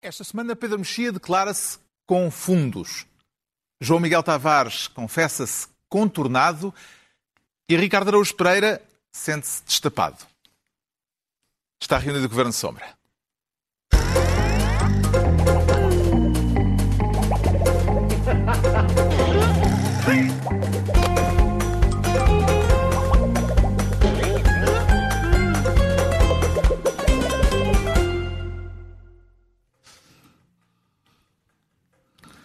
[0.00, 3.06] Esta semana, Pedro Mexia declara-se com fundos.
[3.80, 6.74] João Miguel Tavares confessa-se contornado
[7.68, 10.24] e Ricardo Araújo Pereira sente-se destapado.
[11.80, 12.97] Está reunido o Governo de Sombra.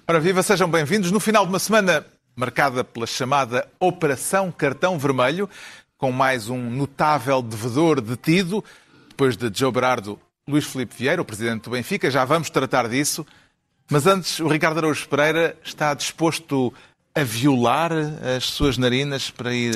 [0.06, 1.12] Ora, viva, sejam bem-vindos.
[1.12, 5.50] No final de uma semana marcada pela chamada Operação Cartão Vermelho,
[5.98, 8.62] com mais um notável devedor detido,
[9.08, 13.26] depois de Joe Berardo, Luís Filipe Vieira, o presidente do Benfica, já vamos tratar disso.
[13.90, 16.74] Mas antes, o Ricardo Araújo Pereira está disposto
[17.16, 17.92] a violar
[18.36, 19.74] as suas narinas para ir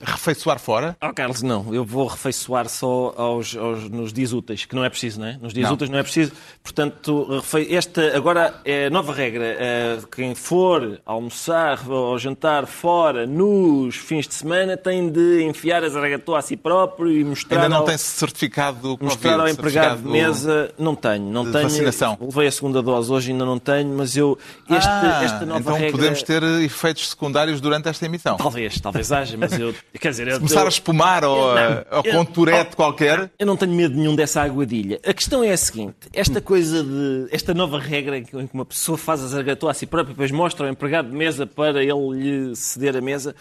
[0.00, 0.96] refeiçoar fora?
[1.02, 1.74] Oh, Carlos, não.
[1.74, 5.38] Eu vou refeiçoar só aos, aos, nos dias úteis, que não é preciso, não é?
[5.40, 5.74] Nos dias não.
[5.74, 6.32] úteis não é preciso.
[6.62, 9.44] Portanto, esta agora é nova regra.
[9.44, 15.88] É, quem for almoçar ou jantar fora nos fins de semana tem de enfiar a
[15.88, 17.56] zaragatua a si próprio e mostrar...
[17.56, 20.70] Ainda não ao, tem certificado Mostrar ao empregado de mesa...
[20.78, 21.64] Não tenho, não de tenho.
[21.64, 22.18] Vacinação.
[22.20, 24.38] Levei a segunda dose hoje, ainda não tenho, mas eu...
[24.68, 25.92] Este, ah, esta nova então regra...
[25.92, 28.36] podemos ter efeitos secundários durante esta emissão.
[28.36, 29.74] Talvez, talvez haja, mas eu...
[30.00, 33.30] Quer dizer, Se começar eu, a espumar ou, não, ou com turete eu, qualquer.
[33.38, 35.00] Eu não tenho medo nenhum dessa aguadilha.
[35.04, 37.28] A questão é a seguinte: esta coisa de.
[37.30, 40.30] esta nova regra em que uma pessoa faz a zargatua a si própria e depois
[40.30, 43.34] mostra ao empregado de mesa para ele lhe ceder a mesa,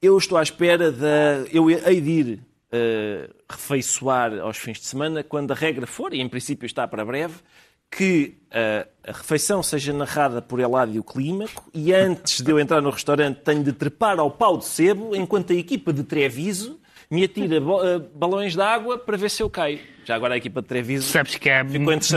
[0.00, 1.44] eu estou à espera da.
[1.52, 2.40] Eu hei de ir
[2.72, 7.04] uh, refeiçoar aos fins de semana quando a regra for, e em princípio está para
[7.04, 7.34] breve,
[7.96, 12.90] que uh, a refeição seja narrada por Eládio Clímaco e antes de eu entrar no
[12.90, 17.60] restaurante tenho de trepar ao pau de sebo enquanto a equipa de Treviso me atira
[17.60, 19.78] uh, balões de água para ver se eu caio.
[20.04, 21.08] Já agora a equipa de Treviso.
[21.08, 22.10] Sabes que há milhões,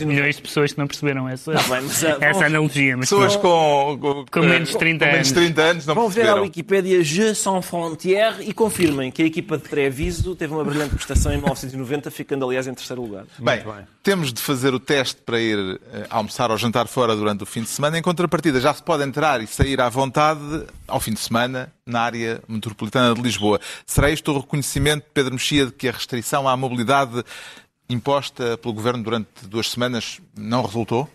[0.00, 2.96] milhões de pessoas que não perceberam essa, tá bem, mas, essa vão, analogia.
[2.96, 5.14] Mas pessoas com, com, com, menos de 30 com, anos.
[5.14, 6.38] menos de 30 anos não vão ver perceberam.
[6.38, 10.94] a Wikipédia Je Sans Frontières e confirmem que a equipa de Treviso teve uma brilhante
[10.94, 13.24] prestação em 1990, ficando aliás em terceiro lugar.
[13.38, 15.78] Bem, bem, temos de fazer o teste para ir uh,
[16.10, 17.98] almoçar ou jantar fora durante o fim de semana.
[17.98, 22.00] Em contrapartida, já se pode entrar e sair à vontade ao fim de semana na
[22.00, 23.60] área metropolitana de Lisboa.
[23.86, 27.11] Será isto o reconhecimento, Pedro Mexia, de que a restrição à mobilidade
[27.88, 31.08] imposta pelo Governo durante duas semanas não resultou?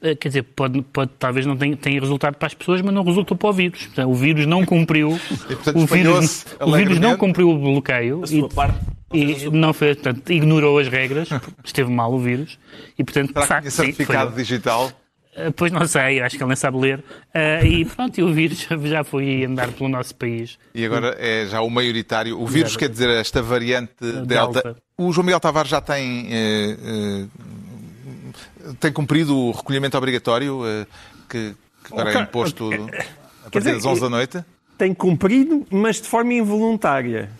[0.00, 3.36] Quer dizer, pode, pode, talvez não tenha, tenha resultado para as pessoas, mas não resultou
[3.36, 3.86] para o vírus.
[3.86, 5.10] Portanto, o vírus não cumpriu.
[5.50, 8.22] e, portanto, o, vírus, o vírus não cumpriu o bloqueio.
[8.30, 8.78] E, parte,
[9.12, 11.28] e não fez, portanto, ignorou as regras,
[11.64, 12.58] esteve mal o vírus.
[12.96, 14.92] E, portanto, Será de facto, que certificado sim, digital?
[15.56, 16.98] Pois não sei, acho que ele nem sabe ler.
[17.34, 20.58] Uh, e pronto, e o vírus já foi andar pelo nosso país.
[20.74, 22.40] E agora é já o maioritário.
[22.40, 24.62] O vírus, quer dizer, esta variante Delta.
[24.62, 24.76] Delta.
[24.96, 30.86] O João Miguel Tavares já tem, eh, eh, tem cumprido o recolhimento obrigatório eh,
[31.28, 32.70] que, que agora é imposto
[33.46, 34.44] a partir das 11 da noite?
[34.76, 37.30] Tem cumprido, mas de forma involuntária.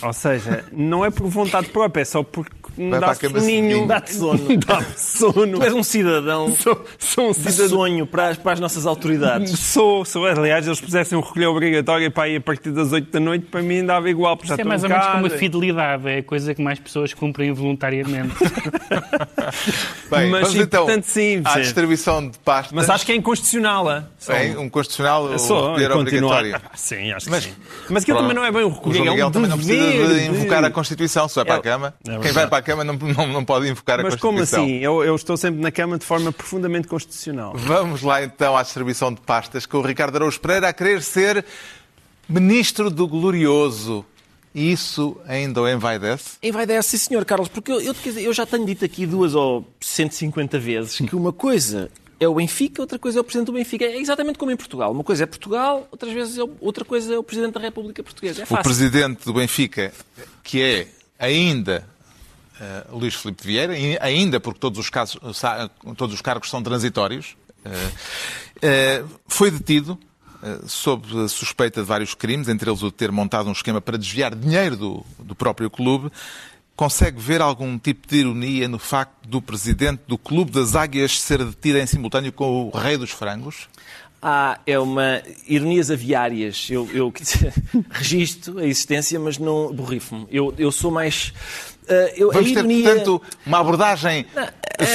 [0.00, 3.86] Ou seja, não é por vontade própria, é só porque Vai dá soninho.
[3.86, 4.56] Dá-te sono.
[4.66, 5.58] Dá-te sono.
[5.58, 7.68] Tu és um cidadão Sou, sou um de cidadão.
[7.68, 9.58] sonho para as, para as nossas autoridades.
[9.58, 10.24] Sou, sou.
[10.26, 13.60] Aliás, eles pusessem um recolher obrigatório para ir a partir das 8 da noite, para
[13.60, 16.54] mim dava igual, Isso é estou mais ou menos como a fidelidade, é a coisa
[16.54, 18.34] que mais pessoas cumprem voluntariamente.
[20.10, 22.72] Bem, Mas, vamos então portanto, sim, à distribuição de pastas.
[22.72, 23.88] Mas acho que é inconstitucional.
[23.88, 24.04] ah.
[24.28, 26.56] É um constitucional o recolher obrigatório.
[26.56, 27.52] Ah, Sim, acho que Mas- sim.
[27.90, 29.52] Mas aquilo também não é bem o O recolher, é um dever
[29.90, 31.94] de invocar a Constituição, se vai para a É- cama.
[32.06, 34.64] é Quem vai para a cama não, não, não pode invocar a Mas como Constituição.
[34.64, 34.78] assim?
[34.78, 37.52] Eu, eu estou sempre na cama de forma profundamente constitucional.
[37.56, 41.44] Vamos lá então à distribuição de pastas com o Ricardo Araújo Pereira a querer ser
[42.28, 44.04] ministro do glorioso.
[44.54, 46.32] E isso ainda o envaidece?
[46.42, 50.58] Envaidece, sim, senhor Carlos, porque eu, eu, eu já tenho dito aqui duas ou 150
[50.58, 51.90] vezes que uma coisa
[52.22, 53.84] é o Benfica, outra coisa é o Presidente do Benfica.
[53.84, 54.92] É exatamente como em Portugal.
[54.92, 58.02] Uma coisa é Portugal, outras vezes é o- outra coisa é o Presidente da República
[58.02, 58.42] Portuguesa.
[58.42, 58.62] É O fácil.
[58.64, 59.92] presidente do Benfica,
[60.42, 60.88] que é
[61.18, 61.86] ainda
[62.60, 65.18] eh, Luís Filipe Vieira, e ainda porque todos os, casos,
[65.96, 67.34] todos os cargos são transitórios,
[67.64, 67.90] eh,
[68.62, 69.98] eh, foi detido
[70.66, 73.96] sob a suspeita de vários crimes, entre eles o de ter montado um esquema para
[73.96, 76.10] desviar dinheiro do, do próprio clube.
[76.74, 81.44] Consegue ver algum tipo de ironia no facto do presidente do Clube das Águias ser
[81.44, 83.68] detido em simultâneo com o rei dos frangos?
[84.20, 86.68] Há é uma ironias aviárias.
[86.70, 87.12] Eu, eu
[87.90, 90.26] registro a existência, mas não borrifo-me.
[90.30, 91.32] Eu, eu sou mais.
[91.88, 94.24] eh, eu, a Vamos ter, ironia- portanto, uma abordagem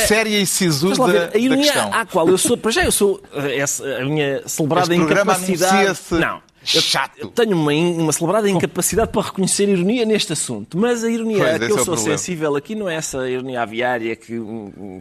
[0.07, 1.93] séria e Mas lá sisuda ver, a da ironia questão.
[1.93, 5.99] à qual eu sou, para já eu sou eh, essa, a minha celebrada incapacidade.
[6.11, 6.41] Não.
[6.67, 7.27] Chato.
[7.29, 11.59] Tenho uma, uma celebrada incapacidade para reconhecer ironia neste assunto, mas a ironia Pois, a
[11.59, 12.17] que eu é sou problema.
[12.17, 14.33] sensível aqui não é essa ironia aviária que,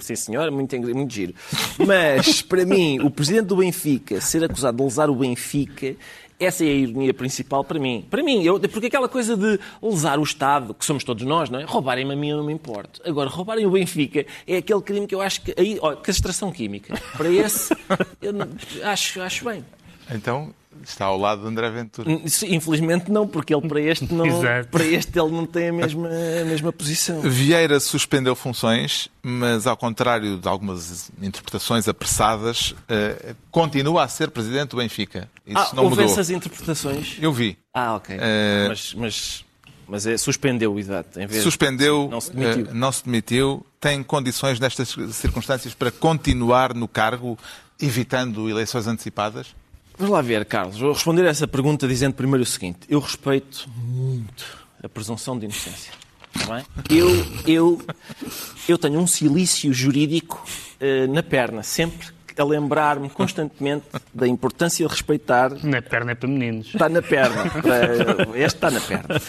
[0.01, 1.35] sim senhora, muito, muito giro.
[1.85, 5.95] Mas, para mim, o presidente do Benfica ser acusado de lesar o Benfica,
[6.39, 8.05] essa é a ironia principal para mim.
[8.11, 11.59] Para mim, eu, porque aquela coisa de lesar o Estado, que somos todos nós, não
[11.59, 11.65] é?
[11.65, 13.01] Roubarem-me a mim eu não me importo.
[13.07, 15.55] Agora, roubarem o Benfica é aquele crime que eu acho que...
[15.57, 16.95] Aí, ó, castração química.
[17.17, 17.75] Para esse,
[18.21, 18.49] eu não-
[18.85, 19.65] acho, acho bem.
[20.11, 20.55] Então,
[20.85, 22.11] está ao lado de André Ventura.
[22.29, 24.25] Sim, Infelizmente não, porque ele para este não,
[24.71, 27.21] para este ele não tem a mesma, a mesma posição.
[27.23, 34.71] Vieira suspendeu funções, mas ao contrário de algumas interpretações apressadas, eh, continua a ser presidente
[34.71, 35.29] do Benfica.
[35.47, 36.13] Isso ah, não houve mudou.
[36.13, 37.17] essas interpretações?
[37.21, 37.59] Eu vi.
[37.75, 38.17] Ah, ok.
[38.19, 39.45] Eh, Mas, mas,
[39.89, 41.19] mas é, suspendeu, exato.
[41.21, 42.67] Em vez Suspendeu, Não se demitiu.
[42.67, 47.39] eh, não se demitiu, tem condições nestas circunstâncias para continuar no cargo,
[47.81, 49.49] evitando eleições antecipadas?
[49.99, 50.79] Vamos lá ver, Carlos.
[50.79, 52.81] Vou responder a essa pergunta dizendo primeiro o seguinte.
[52.89, 54.45] Eu respeito muito
[54.83, 55.93] a presunção de inocência.
[56.47, 56.65] Bem?
[56.91, 57.09] Eu,
[57.47, 57.83] eu,
[58.69, 60.45] eu tenho um silício jurídico
[60.79, 62.09] eh, na perna, sempre
[62.39, 63.85] a lembrar-me constantemente
[64.15, 66.69] da importância de respeitar Na perna é para meninos.
[66.69, 67.45] Está na perna.
[67.51, 69.21] Para- Este está na perna.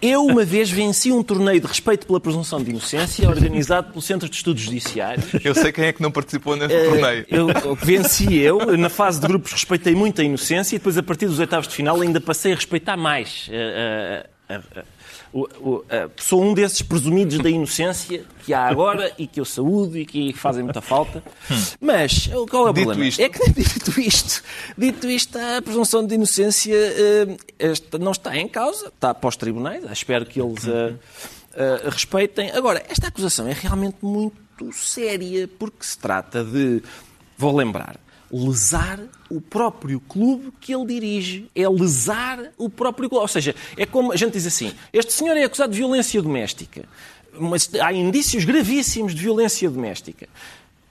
[0.00, 4.28] Eu, uma vez, venci um torneio de respeito pela presunção de inocência organizado pelo Centro
[4.28, 5.26] de Estudos Judiciários.
[5.44, 7.26] Eu sei quem é que não participou nesse Eh, torneio.
[7.28, 8.76] Eu, venci eu.
[8.76, 11.74] Na fase de grupos respeitei muito a inocência e depois, a partir dos oitavos de
[11.74, 13.48] final, ainda passei a respeitar mais.
[13.50, 14.82] eh, eh, eh, eh,
[15.40, 19.44] o- o- eh, sou um desses presumidos da inocência que há agora e que eu
[19.44, 21.22] saúdo e que fazem muita falta.
[21.80, 23.08] Mas o- qual é o Dito problema?
[23.08, 23.20] isto.
[23.20, 24.42] É que dito isto,
[24.78, 29.36] dito isto, a presunção de inocência eh, esta não está em causa, está para os
[29.36, 29.84] tribunais.
[29.92, 30.94] Espero que eles eh,
[31.54, 32.50] eh, respeitem.
[32.52, 34.36] Agora, esta acusação é realmente muito
[34.72, 36.82] séria porque se trata de,
[37.36, 37.96] vou lembrar,
[38.30, 39.00] lesar
[39.30, 41.50] o próprio clube que ele dirige.
[41.54, 43.22] É lesar o próprio clube.
[43.22, 46.84] Ou seja, é como a gente diz assim: este senhor é acusado de violência doméstica.
[47.38, 50.28] Mas há indícios gravíssimos de violência doméstica.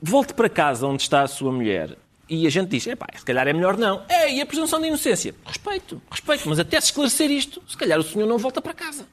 [0.02, 1.98] Volte para casa onde está a sua mulher.
[2.28, 4.04] E a gente diz, epá, se calhar é melhor não.
[4.10, 5.34] É, e a presunção de inocência?
[5.46, 6.50] Respeito, respeito.
[6.50, 9.06] Mas até se esclarecer isto, se calhar o senhor não volta para casa.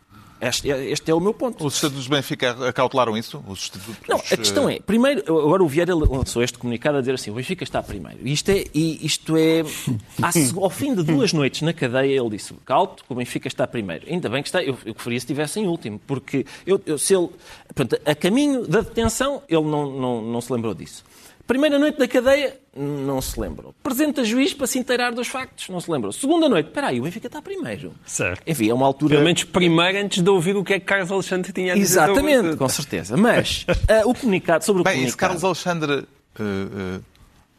[0.42, 1.64] Este, é- este é o meu ponto.
[1.64, 3.42] Os estatutos do Benfica acautelaram isso?
[3.46, 7.14] Os estatutos, Não, a questão é, primeiro, agora o Vieira lançou este comunicado a dizer
[7.14, 8.26] assim, o Benfica está primeiro.
[8.26, 9.62] Isto é, e isto é
[10.60, 14.04] ao fim de duas noites na cadeia, ele disse, calto, que o Benfica está primeiro.
[14.08, 17.14] Ainda bem que está, eu, eu preferia se estivesse em último, porque eu, eu- se
[17.14, 17.28] ele,
[17.74, 21.04] portanto, a caminho da detenção, ele não, não, não se lembrou disso.
[21.46, 23.74] Primeira noite da cadeia, não se lembrou.
[23.82, 26.12] Presente a juiz para se inteirar dos factos, não se lembrou.
[26.12, 27.92] Segunda noite, espera aí, o Benfica está primeiro.
[28.06, 28.42] Certo.
[28.46, 29.14] Enfim, é uma altura...
[29.14, 32.00] Pelo menos primeiro antes de ouvir o que é que Carlos Alexandre tinha a dizer.
[32.00, 33.16] Exatamente, com certeza.
[33.16, 35.12] Mas ah, o comunicado sobre o Bem, comunicado...
[35.12, 36.06] se Carlos Alexandre
[36.38, 37.00] eh, eh,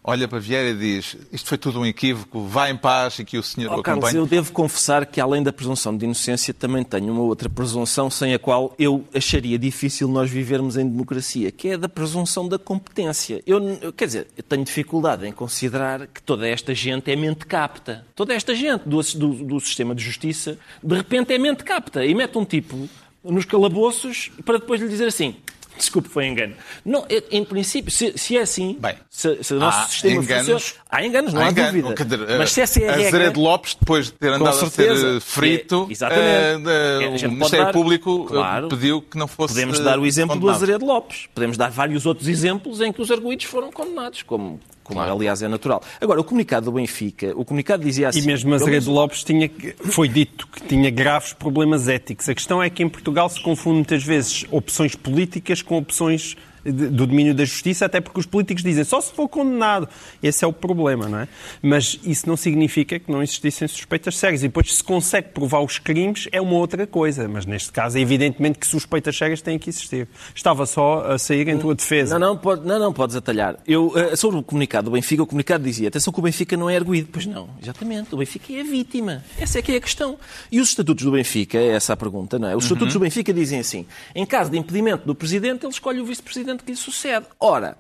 [0.04, 3.38] olha para Vieira e diz isto foi tudo um equívoco, vá em paz e que
[3.38, 4.22] o senhor Oh, o Carlos, acompanhe.
[4.22, 8.34] eu devo confessar que além da presunção de inocência também tenho uma outra presunção sem
[8.34, 12.60] a qual eu acharia difícil nós vivermos em democracia, que é a da presunção da
[12.60, 13.42] competência.
[13.48, 18.06] Eu- quer dizer, eu tenho dificuldade em considerar que toda esta gente é mente capta.
[18.16, 22.14] Toda esta gente do, do, do sistema de justiça, de repente é mente capta e
[22.14, 22.90] mete um tipo
[23.24, 25.36] nos calabouços para depois lhe dizer assim.
[25.78, 26.54] Desculpe, foi engano.
[26.86, 30.48] Não, em princípio, se, se é assim, Bem, se, se o nosso há sistema enganos-
[30.48, 31.82] funciona, há enganos, não há, engano.
[31.82, 32.06] dúvida.
[32.26, 35.00] Dizer, Mas se essa é a regra, Azeredo Lopes, depois de ter andado a certeza.
[35.02, 38.68] ser eh, frito, É, a gente o Ministério dar- Público eh, Claro.
[38.70, 40.58] pediu que não fosse Podemos dar o exemplo do condenado.
[40.64, 41.28] Azeredo Lopes.
[41.34, 45.48] Podemos dar vários outros exemplos em que os arguídos foram condenados, como, como aliás é
[45.48, 45.82] natural.
[46.00, 48.20] Agora, o comunicado do Benfica, o comunicado dizia assim...
[48.20, 49.50] E mesmo Azeredo Lopes tinha,
[49.92, 52.28] foi dito que tinha graves problemas éticos.
[52.30, 57.06] A questão é que em Portugal se confunde muitas vezes opções políticas com opções do
[57.06, 59.88] domínio da justiça, até porque os políticos dizem só se for condenado.
[60.22, 61.28] Esse é o problema, não é?
[61.62, 64.44] Mas isso não significa que não existissem suspeitas sérias.
[64.44, 67.28] E depois, se consegue provar os crimes, é uma outra coisa.
[67.28, 70.08] Mas neste caso, é evidentemente que suspeitas sérias têm que existir.
[70.34, 72.18] Estava só a sair em tua defesa.
[72.18, 73.58] Não, não, pode, não, não, podes atalhar.
[73.68, 76.70] Eu, eh, sobre o comunicado do Benfica, o comunicado dizia, atenção que o Benfica não
[76.70, 77.10] é arguído.
[77.12, 79.24] Pois não, exatamente, o Benfica é a vítima.
[79.40, 80.18] Essa é que é a questão.
[80.52, 82.56] E os estatutos do Benfica, é essa a pergunta, não é?
[82.56, 86.06] Os estatutos do Benfica dizem assim, em caso de impedimento do Presidente, ele escolhe o
[86.06, 87.26] Vice-Presidente que lhe sucede.
[87.40, 87.78] Ora,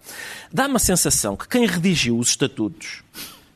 [0.51, 3.03] dá-me a sensação que quem redigiu os estatutos,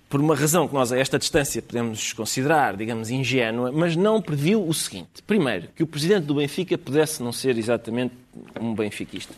[0.10, 4.66] por uma razão que nós a esta distância podemos considerar, digamos, ingênua, mas não previu
[4.66, 5.22] o seguinte.
[5.26, 8.14] Primeiro, que o Presidente do Benfica pudesse não ser exatamente
[8.62, 9.34] um benfiquista.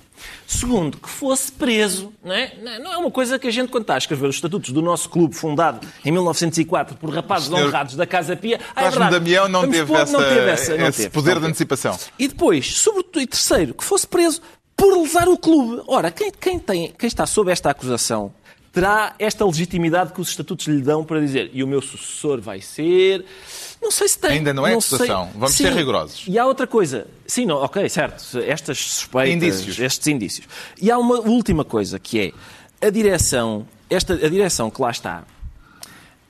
[0.45, 2.13] Segundo, que fosse preso.
[2.23, 4.71] Não é, não é uma coisa que a gente, quando está a escrever os estatutos
[4.71, 8.59] do nosso clube, fundado em 1904 por rapazes Senhor honrados da Casa Pia...
[8.75, 11.29] Ah, é verdade, Damião não teve, pôr- essa, não teve essa- não esse teve, poder
[11.29, 11.51] não de teve.
[11.51, 11.97] antecipação.
[12.19, 14.41] E depois, sobretudo, e terceiro, que fosse preso
[14.79, 15.83] por lesar o clube.
[15.87, 18.33] Ora, quem, quem tem, quem está sob esta acusação
[18.71, 22.61] terá esta legitimidade que os estatutos lhe dão para dizer e o meu sucessor vai
[22.61, 23.25] ser...
[23.81, 24.31] Não sei se tem.
[24.31, 24.97] Ainda não é sei.
[24.97, 25.29] acusação.
[25.33, 25.63] Vamos Sim.
[25.63, 26.23] ser rigorosos.
[26.27, 27.07] E há outra coisa.
[27.25, 28.39] Sim, não, ok, certo.
[28.39, 29.79] Estas suspeitas, Indícios.
[29.79, 30.47] estes indícios.
[30.81, 32.33] E há uma última coisa que
[32.81, 35.23] é a direção, esta, a direção que lá está.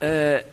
[0.00, 0.44] ah,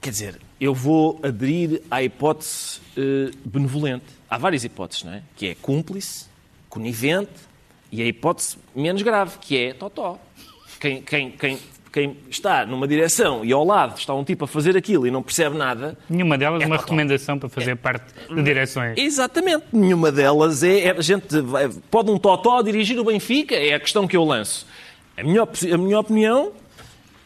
[0.00, 4.04] quer dizer, eu vou aderir à hipótese eh, benevolente.
[4.30, 5.22] Há várias hipóteses, não é?
[5.36, 6.26] Que é cúmplice,
[6.74, 7.30] conivente
[7.92, 10.18] e a hipótese menos grave, que é totó.
[10.80, 11.58] Quem, quem, quem,
[11.92, 15.22] quem está numa direção e ao lado está um tipo a fazer aquilo e não
[15.22, 16.84] percebe nada, Nenhuma delas É uma total.
[16.86, 18.98] recomendação para fazer parte de direções.
[18.98, 19.64] Exatamente.
[19.72, 20.80] Nenhuma delas é.
[20.88, 21.26] é- a gente
[21.90, 23.54] pode um totó dirigir o Benfica?
[23.54, 24.66] É a questão que eu lanço.
[25.16, 26.50] A minha, a minha opinião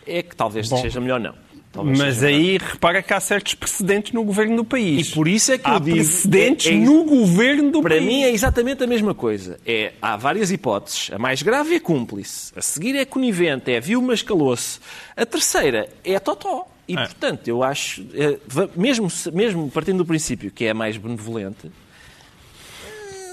[0.07, 1.35] é que talvez seja melhor não.
[1.79, 5.09] Talvez Mas aí repara que há certos precedentes no governo do país.
[5.09, 5.97] E por isso é que há eu digo.
[5.97, 8.05] precedentes é- é- no governo do Para país.
[8.07, 9.61] mim é exatamente a mesma coisa.
[9.65, 11.11] É, há várias hipóteses.
[11.13, 12.53] A mais grave é cúmplice.
[12.57, 14.81] A seguir é conivente, é viu, mas calou-se.
[15.17, 16.67] A terceira é totó.
[16.89, 20.97] E, portanto, eu acho, é, va- mesmo, mesmo partindo do princípio que é a mais
[20.97, 21.71] benevolente,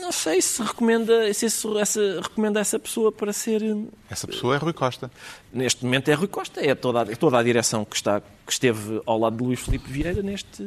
[0.05, 3.62] não sei se recomenda, se isso- essa, recomenda essa pessoa para ser.
[3.63, 5.09] hum, Essa pessoa é Rui Costa.
[5.51, 8.51] Neste momento é Rui Costa, é toda, a- é toda a direção que, está, que
[8.51, 10.63] esteve ao lado de Luís Filipe Vieira neste,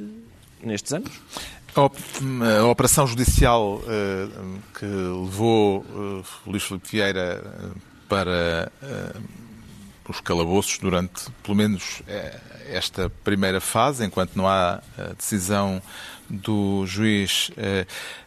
[0.62, 1.10] nestes anos.
[1.74, 1.96] A op-
[2.60, 4.28] a operação judicial eh,
[4.78, 7.78] que levou eh, Luís Filipe Vieira eh,
[8.08, 9.12] para eh,
[10.08, 12.40] os calabouços durante, pelo menos, eh,
[12.70, 15.80] esta primeira fase, enquanto não há eh, decisão
[16.28, 17.86] do juiz, eh,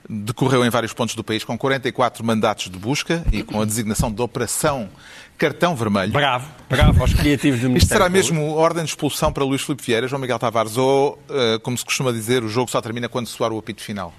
[0.09, 4.11] decorreu em vários pontos do país com 44 mandatos de busca e com a designação
[4.11, 4.89] de Operação
[5.37, 6.11] Cartão Vermelho.
[6.11, 8.35] Bravo, bravo aos criativos do Isto Ministério será Público.
[8.35, 11.83] mesmo ordem de expulsão para Luís Filipe Vieira, João Miguel Tavares, ou, eh, como se
[11.83, 14.13] costuma dizer, o jogo só termina quando soar o apito final?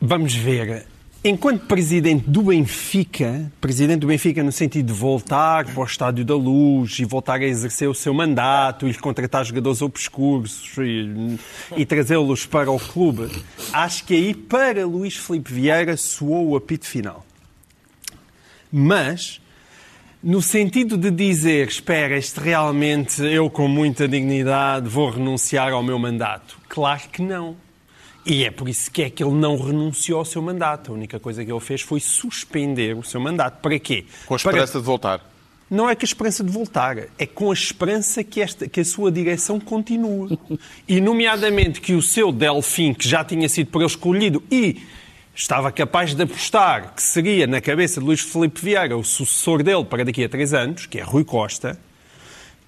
[0.00, 0.86] Vamos ver.
[1.28, 6.36] Enquanto presidente do Benfica, presidente do Benfica no sentido de voltar para o Estádio da
[6.36, 11.36] Luz e voltar a exercer o seu mandato e contratar jogadores obscuros e,
[11.76, 13.28] e trazê-los para o clube,
[13.72, 17.26] acho que aí para Luís Filipe Vieira soou o apito final.
[18.70, 19.40] Mas,
[20.22, 25.98] no sentido de dizer, espera, este realmente eu com muita dignidade vou renunciar ao meu
[25.98, 26.56] mandato.
[26.68, 27.65] Claro que não.
[28.26, 30.90] E é por isso que é que ele não renunciou ao seu mandato.
[30.90, 33.60] A única coisa que ele fez foi suspender o seu mandato.
[33.60, 34.04] Para quê?
[34.26, 35.20] Com a Para- esperança de voltar.
[35.70, 38.84] não é com a esperança de voltar, é com a esperança que, esta, que a
[38.84, 40.38] sua direção continue.
[40.88, 44.80] E, nomeadamente, que o seu Delfim, que já tinha sido por ele escolhido e
[45.34, 49.84] estava capaz de apostar que seria, na cabeça de Luís Filipe Vieira, o sucessor dele
[49.84, 51.78] para daqui a três anos, que é Rui Costa,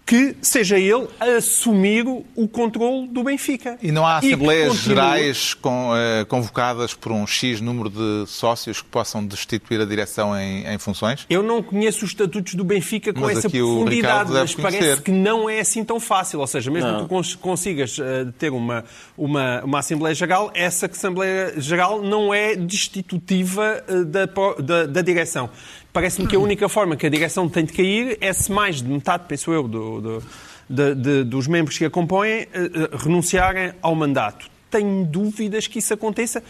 [0.09, 3.77] que seja ele a assumir o, controle do Benfica.
[3.83, 8.81] E não há assembleias continue- gerais com, eh, convocadas por um X número de sócios
[8.81, 11.27] que possam destituir a direção em, em funções?
[11.29, 15.03] Eu não conheço os estatutos do Benfica com Mas essa profundidade, mas parece conhecer.
[15.03, 16.41] que não é assim tão fácil.
[16.41, 16.97] Ou seja, mesmo Não.
[17.01, 22.33] que tu cons- consigas eh, ter uma, uma, uma Assembleia Geral, essa Assembleia Geral não
[22.33, 24.25] é destitutiva eh, da,
[24.63, 25.51] da, da direção.
[25.99, 28.89] Parece-me que a única forma que a direção tem de cair é se mais de
[28.89, 30.23] metade, penso eu, do, do-
[30.71, 34.49] de- de- dos membros que a compõem eh, eh, renunciarem ao mandato.
[34.71, 36.41] Tenho dúvidas que isso aconteça.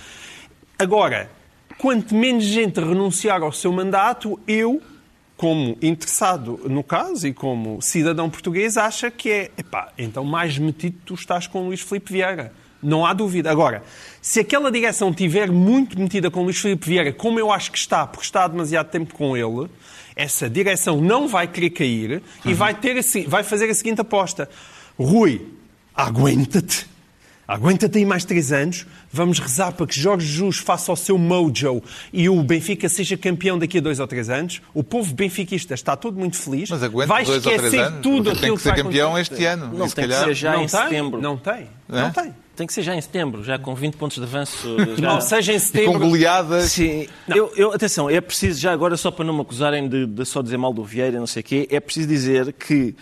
[0.79, 1.31] Agora,
[1.79, 4.83] quanto menos gente renunciar ao seu mandato, eu,
[5.35, 10.99] como interessado no caso e como cidadão português, acha que é, epá, então mais metido
[11.07, 12.53] tu estás com Luís Filipe Vieira.
[12.83, 13.51] Não há dúvida.
[13.51, 13.83] Agora,
[14.23, 18.07] se aquela direção tiver muito metida com Luís Filipe Vieira, como eu acho que está,
[18.07, 19.69] porque está há demasiado tempo com ele,
[20.15, 24.01] essa direção não vai querer cair e vai, ter a se- vai fazer a seguinte
[24.01, 24.49] aposta.
[24.99, 25.47] Rui,
[25.95, 26.87] aguenta-te.
[27.47, 31.83] Aguenta-te aí mais três anos, vamos rezar para que Jorge Jesus faça o seu mojo
[32.13, 34.61] e o Benfica seja campeão daqui a dois ou três anos.
[34.75, 36.69] O povo benfiquista está todo muito feliz.
[36.69, 38.03] Mas aguenta vai dois ou três esquecer anos.
[38.03, 39.33] tudo porque tem aquilo que ser vai campeão acontecer.
[39.35, 39.79] este ano.
[39.79, 40.27] Não, se tem que calhar...
[40.29, 41.21] ser já não em tem, setembro.
[41.23, 41.67] Não tem, É?
[41.89, 42.35] não tem.
[42.59, 44.77] Tem que ser já em setembro, já com 20 pontos de avanço.
[44.99, 45.15] Já...
[45.15, 45.99] Não seja em E com setembro.
[46.01, 46.73] goleadas.
[46.73, 50.27] Sim, eu, eu- atenção, é preciso, já agora, só para não me acusarem de, de
[50.27, 52.97] só dizer mal do Vieira, não sei o quê, é preciso dizer que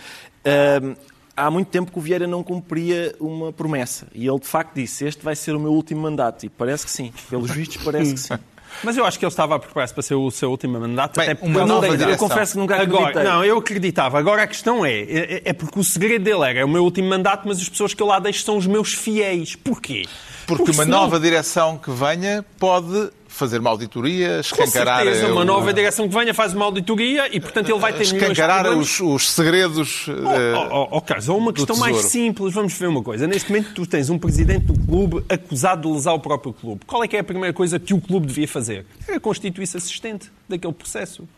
[0.44, 0.94] ahm,
[1.34, 4.06] há muito tempo que o Vieira não cumpria uma promessa.
[4.14, 6.44] E ele, de facto, disse: Este vai ser o meu último mandato.
[6.44, 7.10] E parece que sim.
[7.30, 8.34] Pelos vistos, parece que sim.
[8.82, 11.16] Mas eu acho que ele estava a preparar-se para ser o seu último mandato.
[11.18, 12.28] Bem, até porque nova tem- Eu direção.
[12.28, 13.06] confesso que nunca acreditei.
[13.06, 14.18] Agora, não, eu acreditava.
[14.18, 17.08] Agora a questão é, é, é porque o segredo dele era é o meu último
[17.08, 19.56] mandato, mas as pessoas que eu lá deixo são os meus fiéis.
[19.56, 20.04] Porquê?
[20.46, 25.02] Porque uma senão- nova direção que venha pode fazer uma auditoria, Com escancarar...
[25.04, 28.02] certeza, uma o- nova direção que venha faz uma auditoria e, portanto, ele vai ter
[28.02, 30.06] Escancarar os, os segredos...
[30.08, 33.26] eh, Oh, oh, oh, Carlos, ou uma questão mais simples, vamos ver uma coisa.
[33.26, 36.80] Neste momento tu tens um presidente do clube acusado de lesar o próprio clube.
[36.86, 38.86] Qual é que é a primeira coisa que o clube devia fazer?
[39.06, 41.28] Era constituir-se assistente daquele processo.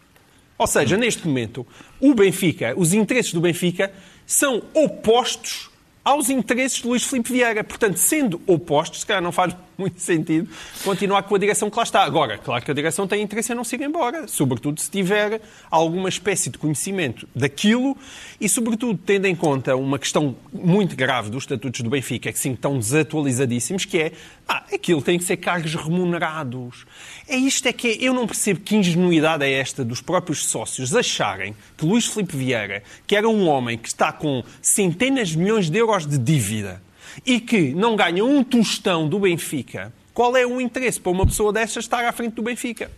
[0.56, 1.66] Ou seja, neste momento,
[2.00, 3.92] o Benfica, os interesses do Benfica
[4.26, 5.70] são opostos
[6.04, 7.62] aos interesses de Luís Filipe Vieira.
[7.62, 10.48] Portanto, sendo opostos, se calhar não faz muito sentido
[10.82, 12.02] continuar com a direção que lá está.
[12.02, 15.40] Agora, claro que a direção tem interesse em não se ir embora, sobretudo se tiver
[15.70, 17.96] alguma espécie de conhecimento daquilo
[18.40, 22.52] e, sobretudo, tendo em conta uma questão muito grave dos estatutos do Benfica, que sim
[22.52, 24.12] estão desatualizadíssimos, que é,
[24.48, 26.84] ah, aquilo tem que ser cargos remunerados.
[27.28, 30.94] É isto é que é, eu não percebo que ingenuidade é esta dos próprios sócios
[30.96, 35.70] acharem que Luís Filipe Vieira, que era um homem que está com centenas de milhões
[35.70, 36.82] de euros de dívida,
[37.24, 41.52] e que não ganha um tostão do Benfica, qual é o interesse para uma pessoa
[41.52, 42.90] dessas estar à frente do Benfica?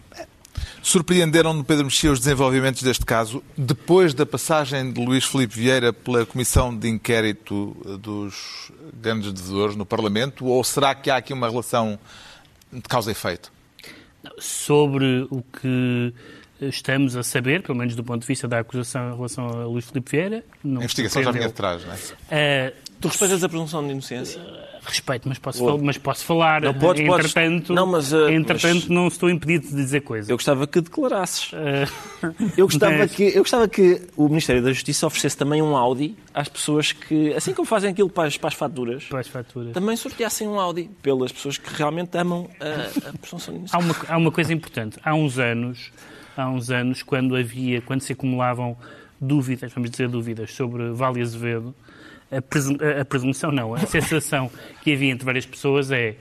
[0.82, 5.92] Surpreenderam no Pedro Mexia os desenvolvimentos deste caso depois da passagem de Luís Filipe Vieira
[5.92, 10.46] pela Comissão de Inquérito dos Grandes Devedores no Parlamento?
[10.46, 11.98] Ou será que há aqui uma relação
[12.72, 13.52] de causa e efeito?
[14.38, 16.14] Sobre o que
[16.60, 19.86] estamos a saber, pelo menos do ponto de vista da acusação em relação a Luís
[19.86, 20.44] Filipe Vieira.
[20.62, 22.72] Não a investigação já vinha de trás, não é?
[22.74, 24.40] Uh, tu respeitas a presunção de inocência?
[24.82, 26.62] Respeito, mas posso, falar, mas posso falar.
[26.62, 27.68] Não, entretanto, podes...
[27.68, 28.88] Não, mas, uh, entretanto mas...
[28.88, 30.30] não estou impedido de dizer coisas.
[30.30, 31.52] Eu gostava que declarasses.
[31.52, 33.12] Uh, eu, gostava mas...
[33.12, 37.32] que, eu gostava que o Ministério da Justiça oferecesse também um Audi às pessoas que,
[37.34, 40.58] assim como fazem aquilo para as, para as faturas, para as faturas, também sorteassem um
[40.58, 43.76] Audi pelas pessoas que realmente amam a, a presunção de inocência.
[43.76, 44.98] Há uma, há uma coisa importante.
[45.04, 45.92] Há uns anos
[46.36, 48.76] há uns anos, quando havia, quando se acumulavam
[49.20, 51.74] dúvidas, vamos dizer dúvidas, sobre Vale Azevedo,
[52.30, 54.50] a, presum, a presunção não, a sensação
[54.82, 56.16] que havia entre várias pessoas é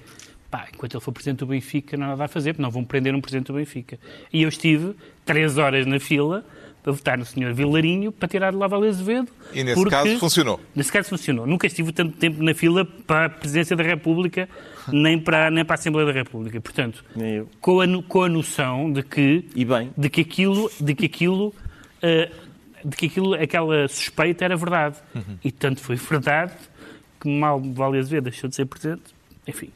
[0.49, 2.83] pá, enquanto ele for Presidente do Benfica não há nada a fazer, porque não vão
[2.83, 3.99] prender um Presidente do Benfica.
[4.33, 6.43] E eu estive três horas na fila
[6.81, 7.53] para votar no Sr.
[7.53, 9.29] Vilarinho para tirar de lá Vale Azevedo.
[9.53, 10.59] E nesse porque, caso funcionou?
[10.75, 11.45] Nesse caso funcionou.
[11.45, 14.47] Nunca estive tanto tempo na fila para a Presidência da República,
[14.91, 16.59] nem para, nem para a Assembleia da República.
[16.61, 17.03] Portanto,
[17.59, 19.91] com a, com a noção de que, e bem.
[19.97, 22.48] de que aquilo, de que aquilo, uh,
[22.83, 24.97] de que aquilo, aquela suspeita era verdade.
[25.15, 25.37] Uhum.
[25.43, 26.53] E tanto foi verdade
[27.19, 29.19] que mal Vale Azevedo deixou de ser Presidente
[29.49, 29.69] enfim,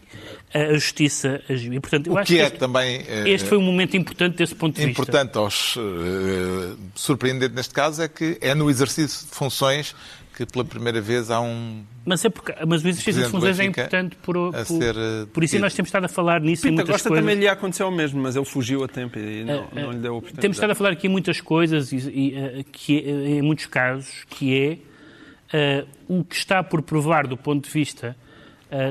[0.53, 1.73] a justiça agiu.
[1.73, 3.03] E, portanto, eu o acho que é este, também...
[3.25, 5.37] Este foi um momento importante desse ponto de importante vista.
[5.37, 9.95] Importante, aos, uh, surpreendente neste caso, é que é no exercício de funções
[10.35, 11.83] que pela primeira vez há um.
[12.05, 15.43] Mas, é porque, mas o exercício de funções é importante por, por, ser, uh, por
[15.43, 17.23] isso nós temos estado a falar nisso Pinta em muitas Costa coisas.
[17.23, 19.99] também lhe aconteceu o mesmo, mas ele fugiu a tempo e não, uh, não lhe
[19.99, 20.41] deu a oportunidade.
[20.41, 24.57] Temos estado a falar aqui em muitas coisas, e, e, que, em muitos casos, que
[24.57, 28.15] é o que está por provar do ponto de vista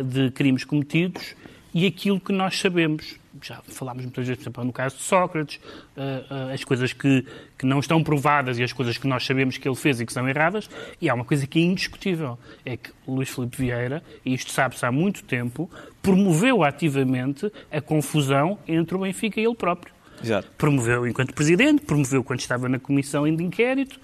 [0.05, 1.35] de crimes cometidos
[1.75, 3.21] e aquilo que nós sabemos.
[3.43, 5.57] Já falámos muitas vezes, por exemplo, no caso de Sócrates,
[5.97, 7.27] uh, uh, as coisas que,
[7.59, 10.13] que não estão provadas e as coisas que nós sabemos que ele fez e que
[10.13, 10.69] são erradas.
[11.01, 14.85] E há uma coisa que é indiscutível: é que Luís Filipe Vieira, e isto sabe-se
[14.85, 15.71] há muito tempo,
[16.03, 19.95] promoveu ativamente a confusão entre o Benfica e ele próprio.
[20.23, 20.49] Exato.
[20.59, 23.99] Promoveu enquanto presidente, promoveu quando estava na comissão de inquérito.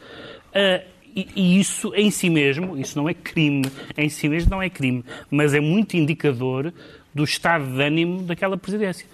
[0.49, 3.65] Uh, e, e, isso em si mesmo, isso não é crime,
[3.97, 6.73] em si mesmo não é crime, mas é muito indicador
[7.14, 9.07] do estado de ânimo daquela presidência.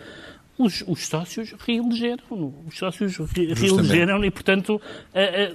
[0.56, 4.80] Os, os sócios reelegeram, os sócios reelegeram e, portanto,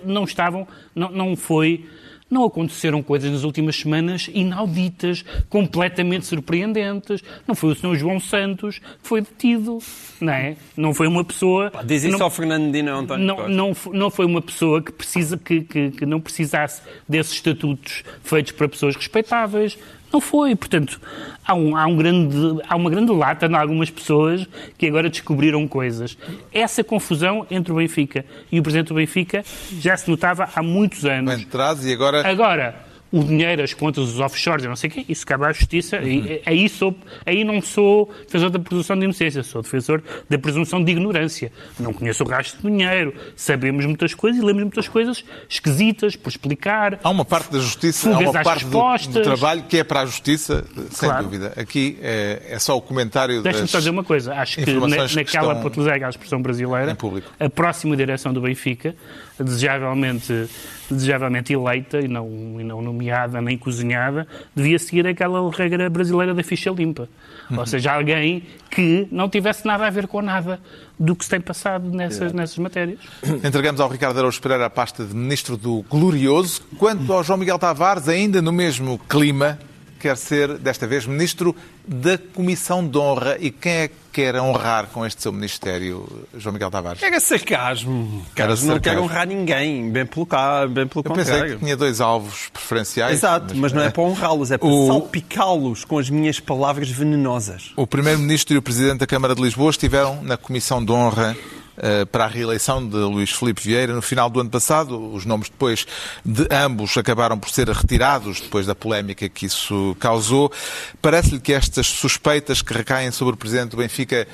[0.03, 1.85] não estavam, não, não foi
[2.29, 7.23] não aconteceram coisas nas últimas semanas inauditas, completamente surpreendentes.
[7.47, 7.95] Não foi o Sr.
[7.95, 9.79] João Santos que foi detido,
[10.21, 10.55] não é?
[10.77, 11.71] Não foi uma pessoa...
[11.71, 15.37] Pá, diz isso não, ao Fernandino António não, não, não foi uma pessoa que, precisa,
[15.37, 19.77] que, que, que não precisasse desses estatutos feitos para pessoas respeitáveis.
[20.11, 20.55] Não foi.
[20.55, 20.99] Portanto,
[21.45, 25.67] há, um, há, um grande, há uma grande lata em algumas pessoas que agora descobriram
[25.67, 26.17] coisas.
[26.51, 29.43] Essa confusão entre o Benfica e o Presidente do Benfica
[29.79, 31.33] já se notava há muitos anos.
[31.33, 32.27] Atrás e agora...
[32.27, 35.97] Agora, o dinheiro, as contas, os offshores, não sei o quê, isso cabe à justiça.
[35.97, 36.07] Uhum.
[36.07, 36.95] E, aí, sou,
[37.25, 41.51] aí não sou defensor da presunção de inocência, sou defensor da presunção de ignorância.
[41.79, 46.29] Não conheço o rastro de dinheiro, sabemos muitas coisas e lemos muitas coisas esquisitas por
[46.29, 46.99] explicar.
[47.03, 50.05] Há uma parte da justiça, há uma parte do, do, trabalho que é para a
[50.05, 51.23] justiça, sem claro.
[51.23, 51.53] dúvida.
[51.55, 55.55] Aqui é, é, só o comentário Deixa-me só dizer uma coisa, acho que na, naquela,
[55.55, 56.97] para utilizar a expressão brasileira,
[57.39, 58.95] a próxima direção do Benfica,
[59.43, 60.49] desejavelmente
[60.89, 62.27] desejavelmente eleita e não,
[62.59, 67.07] e não nomeada nem cozinhada, devia seguir aquela regra brasileira da ficha limpa.
[67.49, 67.59] Uhum.
[67.59, 70.59] Ou seja, alguém que não tivesse nada a ver com nada
[70.97, 72.99] do que se tem passado nessas, nessas matérias.
[73.43, 76.61] Entregamos ao Ricardo Araújo Pereira a pasta de Ministro do Glorioso.
[76.77, 79.59] Quanto ao João Miguel Tavares, ainda no mesmo clima,
[79.99, 81.55] quer ser, desta vez, Ministro
[81.87, 83.37] da Comissão de Honra.
[83.39, 86.05] E quem é quer honrar com este seu Ministério,
[86.37, 87.01] João Miguel Tavares?
[87.01, 88.25] Era sarcasmo.
[88.35, 91.41] Cara, não quer honrar ninguém, bem pelo, cá, bem pelo Eu contrário.
[91.41, 93.13] pensei que tinha dois alvos preferenciais.
[93.13, 94.87] Exato, mas, mas não é para honrá-los, é para o...
[94.87, 97.71] salpicá-los com as minhas palavras venenosas.
[97.77, 101.37] O Primeiro-Ministro e o Presidente da Câmara de Lisboa estiveram na Comissão de Honra
[102.11, 105.13] para a reeleição de Luís Filipe Vieira no final do ano passado.
[105.13, 105.85] Os nomes depois
[106.23, 110.51] de ambos acabaram por ser retirados depois da polémica que isso causou.
[111.01, 114.27] Parece-lhe que estas suspeitas que recaem sobre o presidente do Benfica,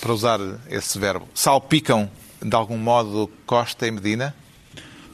[0.00, 2.10] para usar esse verbo, salpicam
[2.42, 4.34] de algum modo Costa e Medina?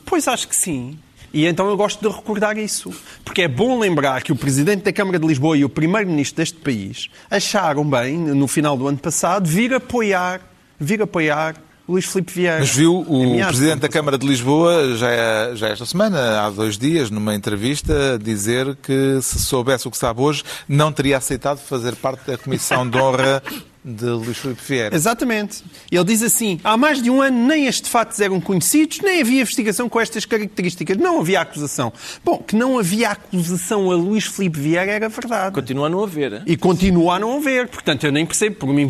[0.07, 0.99] Pois acho que sim.
[1.33, 2.91] E então eu gosto de recordar isso.
[3.23, 6.57] Porque é bom lembrar que o Presidente da Câmara de Lisboa e o Primeiro-Ministro deste
[6.57, 10.41] país acharam bem, no final do ano passado, vir apoiar,
[10.79, 11.55] vir apoiar
[11.89, 12.59] Luís Filipe Vieira.
[12.59, 16.77] Mas viu o Presidente da Câmara de Lisboa, já, é, já esta semana, há dois
[16.77, 21.97] dias, numa entrevista, dizer que se soubesse o que sabe hoje, não teria aceitado fazer
[21.97, 23.43] parte da Comissão de Honra
[23.85, 24.95] de Luís Filipe Vieira.
[24.95, 25.63] Exatamente.
[25.91, 29.41] Ele diz assim: há mais de um ano nem estes fatos eram conhecidos, nem havia
[29.41, 30.97] investigação com estas características.
[30.97, 31.93] Não havia acusação.
[32.25, 35.55] Bom, que não havia acusação a Luís Filipe Vieira era verdade.
[35.55, 36.43] Continua a não haver.
[36.47, 37.69] E continua a não haver.
[37.69, 38.57] Portanto, eu nem percebo.
[38.57, 38.89] Por mim,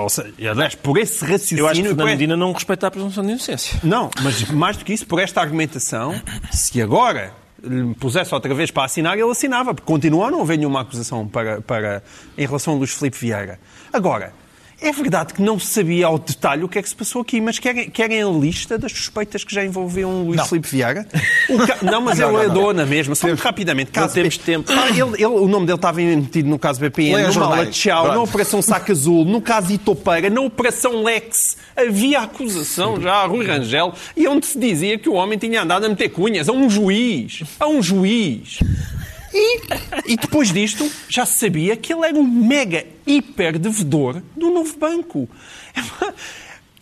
[0.00, 1.62] ou seja, aliás, por esse raciocínio.
[1.62, 3.78] Eu acho que Fernando Medina não respeita a presunção de inocência.
[3.82, 6.20] Não, mas mais do que isso, por esta argumentação,
[6.50, 7.32] se agora
[7.66, 11.26] lhe pusesse outra vez para assinar, ele assinava, porque continua a não haver nenhuma acusação
[11.26, 12.02] para, para,
[12.36, 13.58] em relação a Luís Filipe Vieira.
[13.94, 14.32] Agora,
[14.80, 17.40] é verdade que não se sabia ao detalhe o que é que se passou aqui,
[17.40, 20.44] mas querem, querem a lista das suspeitas que já envolviam Luís não.
[20.44, 21.04] Filipe Vieira?
[21.66, 21.78] Ca...
[21.80, 23.14] Não, mas não, ele é dona mesmo.
[23.14, 23.92] Só muito rapidamente.
[23.92, 24.72] Caso temos tempo.
[24.72, 28.20] Ah, ele, ele, o nome dele estava metido no caso BPN, no Mala Tchau, na
[28.20, 31.56] Operação Saca Azul, no caso Itopeira, na Operação Lex.
[31.76, 35.86] Havia acusação já a Rui Rangel e onde se dizia que o homem tinha andado
[35.86, 37.44] a meter cunhas a um juiz.
[37.60, 38.58] A um juiz.
[39.34, 39.60] E,
[40.06, 44.76] e depois disto, já se sabia que ele era um mega hiper devedor do novo
[44.78, 45.28] banco.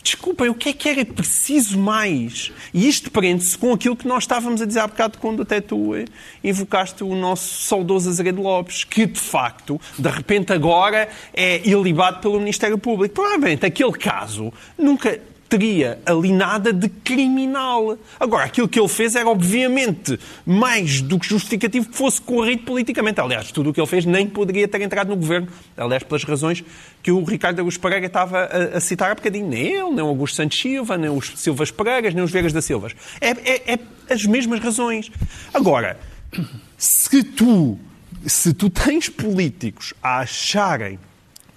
[0.02, 2.52] Desculpem, o que é que era preciso mais?
[2.74, 5.94] E isto prende-se com aquilo que nós estávamos a dizer há bocado quando até tu
[5.94, 6.06] eh,
[6.42, 12.40] invocaste o nosso saudoso Azeredo Lopes, que de facto, de repente agora é ilibado pelo
[12.40, 13.14] Ministério Público.
[13.14, 15.20] Provavelmente aquele caso nunca
[15.52, 17.98] teria ali nada de criminal.
[18.18, 23.20] Agora, aquilo que ele fez era, obviamente, mais do que justificativo que fosse corrido politicamente.
[23.20, 25.48] Aliás, tudo o que ele fez nem poderia ter entrado no governo.
[25.76, 26.64] Aliás, pelas razões
[27.02, 29.46] que o Ricardo Augusto Pereira estava a, a citar há bocadinho.
[29.46, 32.62] Nem ele, nem o Augusto Santos Silva, nem os Silvas Pereiras, nem os Vegas da
[32.62, 32.94] Silvas.
[33.20, 35.12] É, é, é as mesmas razões.
[35.52, 36.00] Agora,
[36.78, 37.78] se tu,
[38.26, 40.98] se tu tens políticos a acharem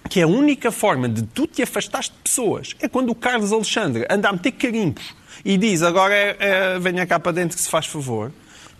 [0.09, 4.05] que a única forma de tu te afastares de pessoas é quando o Carlos Alexandre
[4.09, 7.69] anda a meter carimbos e diz agora é, é, venha cá para dentro que se
[7.69, 8.31] faz favor.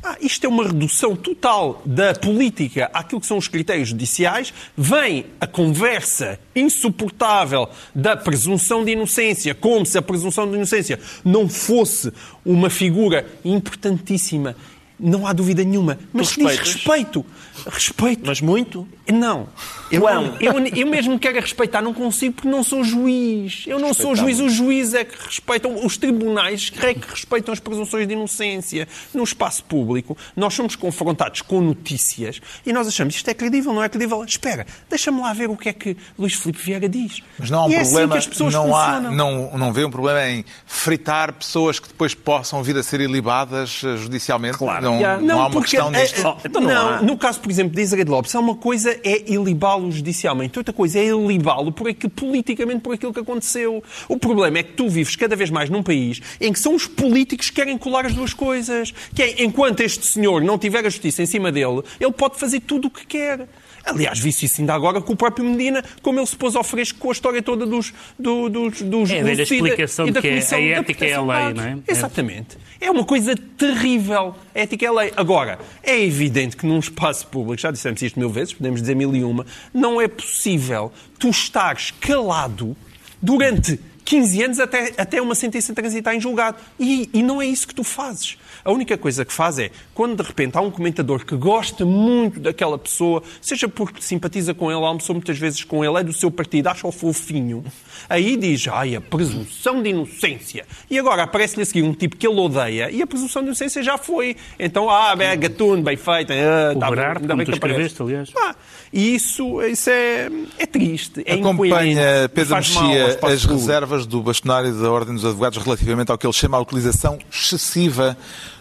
[0.04, 4.54] Ah, isto é uma redução total da política àquilo que são os critérios judiciais.
[4.78, 11.50] Vem a conversa insuportável da presunção de inocência, como se a presunção de inocência não
[11.50, 12.14] fosse
[12.46, 14.56] uma figura importantíssima
[15.00, 16.00] não há dúvida nenhuma.
[16.14, 17.26] Mas diz respeito.
[17.66, 18.24] Respeito.
[18.26, 18.88] Mas muito?
[19.12, 19.48] Não.
[19.92, 20.04] Eu,
[20.40, 23.64] eu, eu mesmo quero respeitar, não consigo porque não sou juiz.
[23.68, 24.40] Eu não sou juiz.
[24.40, 28.88] Os juízes é que respeitam, os tribunais é que respeitam as presunções de inocência.
[29.14, 33.84] No espaço público, nós somos confrontados com notícias e nós achamos isto é credível, não
[33.84, 34.24] é credível.
[34.24, 37.22] Espera, deixa-me lá ver o que é que Luís Filipe Vieira diz.
[37.38, 40.28] Mas não há um e problema, é assim não, há, não, não vê um problema
[40.28, 44.58] em fritar pessoas que depois possam vir a ser ilibadas eh, judicialmente?
[44.58, 44.84] Claro.
[44.84, 46.28] Não, não, não há uma questão é, disto?
[46.28, 49.92] É, então não, não no caso, por exemplo, de Israel Lopes, uma coisa é ilibá-lo
[49.92, 53.84] judicialmente, outra coisa é ilibá-lo por aquilo, politicamente por aquilo que aconteceu.
[54.10, 56.88] O problema é que tu vives cada vez mais num país em que são os
[56.88, 58.92] políticos que querem colar as duas coisas.
[59.14, 62.62] Que é, enquanto este senhor não tiver a justiça em cima dele, ele pode fazer
[62.62, 63.48] tudo o que quer.
[63.86, 66.98] Aliás, vi-se isso ainda agora com o próprio Medina, como ele se pôs ao fresco
[66.98, 67.94] com a história toda dos...
[68.18, 71.54] Do, dos, dos é a velha explicação de que é, a ética é a lei,
[71.54, 71.78] não é?
[71.88, 72.58] Exatamente.
[72.82, 74.36] É uma coisa terrível.
[74.54, 75.14] A ética é a lei.
[75.16, 79.16] Agora, é evidente que num espaço público, já dissemos isto mil vezes, podemos dizer mil
[79.16, 82.76] e uma, não é possível tu estares calado
[83.22, 86.58] durante 15 anos até, até uma sentença transitar em julgado.
[86.80, 88.38] E, e não é isso que tu fazes.
[88.66, 92.40] A única coisa que faz é, quando de repente há um comentador que gosta muito
[92.40, 96.32] daquela pessoa, seja porque simpatiza com ele, almoçou muitas vezes com ele, é do seu
[96.32, 97.64] partido, acha-o fofinho,
[98.10, 100.66] aí diz, ai, a presunção de inocência.
[100.90, 103.84] E agora aparece-lhe a seguir um tipo que ele odeia e a presunção de inocência
[103.84, 104.36] já foi.
[104.58, 106.34] Então, ah, bem, gatuno, bem feito.
[106.34, 108.02] Ah, o tá Berardo, ainda bem que aparece.
[108.02, 108.32] aliás.
[108.36, 108.56] Ah,
[108.92, 114.90] e isso, isso é, é triste, é Acompanha Pedro Mexia as reservas do bastonário da
[114.90, 118.18] Ordem dos Advogados relativamente ao que ele chama a utilização excessiva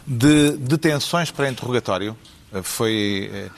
[0.07, 2.17] de detenções para interrogatório.
[2.53, 3.51] Eh, foi eh,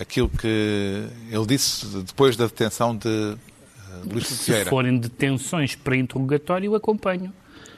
[0.00, 3.36] aquilo que ele disse depois da detenção de eh,
[4.12, 7.32] Luís Se forem detenções para interrogatório, acompanho.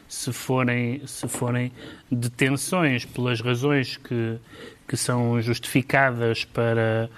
[0.08, 1.72] Se forem, se forem
[2.10, 4.38] detenções pelas razões que,
[4.86, 7.10] que são justificadas para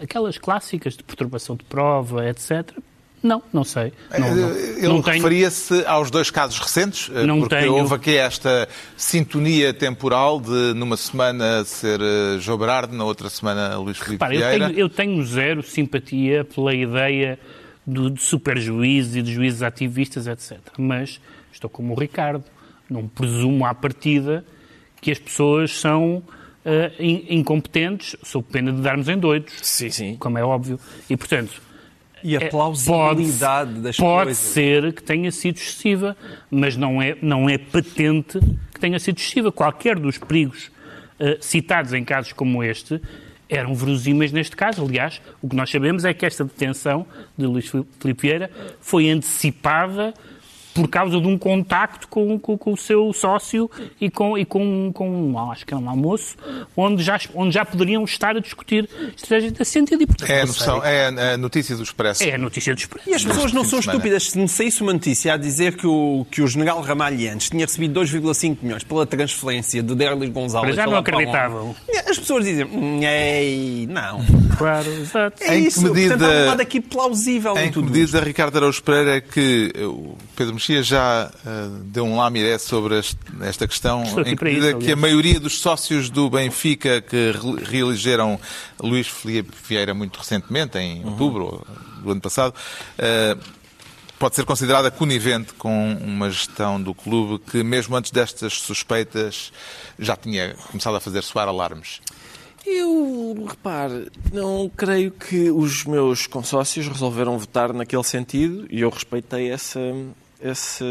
[0.00, 2.72] aquelas clássicas de perturbação de prova, etc.,
[3.26, 3.92] Não, não sei.
[4.18, 5.16] Não, não, Ele não tenho...
[5.16, 7.74] referia-se aos dois casos recentes, eh, Não porque tenho.
[7.74, 13.76] houve aqui esta sintonia temporal de numa semana ser eh, João Berardo, na outra semana
[13.76, 14.66] Luís Filipe Repara, eu Vieira.
[14.68, 17.38] tenho, eu tenho zero simpatia pela ideia
[17.86, 20.58] do, de superjuízes e de juízes ativistas, etc.
[20.78, 21.20] Mas
[21.52, 22.44] estou como o Ricardo.
[22.88, 24.44] Não presumo à partida
[25.00, 26.22] que as pessoas são
[26.64, 30.16] eh, in- incompetentes, sob pena de darmos em doidos, Sim, sim.
[30.16, 30.78] como é óbvio.
[31.10, 31.60] E, portanto,
[32.26, 34.44] E a é, plausibilidade pode, das pode coisas.
[34.44, 36.16] ser que tenha sido excessiva,
[36.50, 38.40] mas não é, não é patente
[38.74, 39.52] que tenha sido excessiva.
[39.52, 40.72] Qualquer dos perigos
[41.20, 43.00] eh, citados em casos como este
[43.48, 44.84] eram verosímeis neste caso.
[44.84, 47.06] Aliás, o que nós sabemos é que esta detenção
[47.38, 50.12] de Luís Filipe Vieira foi antecipada
[50.76, 53.68] por causa de um contacto com, com- com o seu sócio
[54.00, 56.36] e com, e com, com um, acho que é um almoço,
[56.76, 60.02] onde já, onde já poderiam estar a discutir estratégias de sentido.
[60.02, 60.90] E, portanto, É a, noção, sei.
[60.92, 62.22] é a notícia do Expresso.
[62.22, 63.08] É a notícia do Expresso.
[63.10, 64.30] E as pessoas não são estúpidas.
[64.30, 67.98] Se me saísse uma notícia a dizer que o, que o general Ramalhianes tinha recebido
[68.00, 70.74] 2,5 milhões pela transferência de Derlis Gonzalez...
[70.74, 71.74] Para já não acreditavam.
[72.08, 74.20] As pessoas dizem, "Hum, ei, não.
[74.58, 75.42] Claro, exato.
[75.42, 75.82] É Em que isso.
[75.82, 79.16] medida- Portanto, há um lado aqui plausível em, Em que tudo medida, Ricardo Araújo Pereira,
[79.16, 79.72] é que
[80.36, 84.92] Pedro Mexia já eh, deu um lamiré sobre este- esta questão, em que isso, que
[84.92, 88.38] a maioria dos sócios do Benfica que re- reelegeram
[88.80, 91.10] Luís Filipe Vieira muito recentemente, em Uhum.
[91.12, 91.66] outubro
[92.02, 92.54] do ano passado,
[92.98, 93.36] eh,
[94.18, 99.52] pode ser considerada conivente com uma gestão do clube que, mesmo antes destas suspeitas,
[99.98, 102.00] já tinha começado a fazer soar alarmes.
[102.68, 109.50] Eu, repare, não creio que os meus consócios resolveram votar naquele sentido e eu respeitei
[109.52, 109.78] essa,
[110.40, 110.84] essa,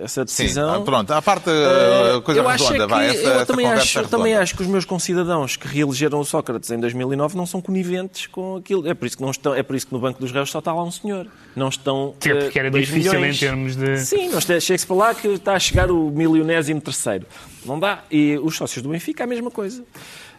[0.00, 0.74] essa Sim, decisão.
[0.74, 3.46] ah, pronto, à parte Eh, a coisa eu acho é redonda, que, vai, essa, eu
[3.46, 7.36] também, acho, eu também acho que os meus concidadãos que reelegeram o Sócrates em 2009
[7.36, 8.86] não são coniventes com aquilo.
[8.88, 10.58] É por isso que, não estão, é por isso que no Banco dos Réus só
[10.58, 11.26] está lá um senhor.
[11.56, 12.14] Não estão.
[12.20, 13.36] Até porque era eh, dois difícil milhões.
[13.36, 17.26] em termos de- Sim, chega-se para lá que está a chegar o milionésimo terceiro.
[17.64, 18.02] Não dá.
[18.10, 19.82] E os sócios do Benfica, a mesma coisa.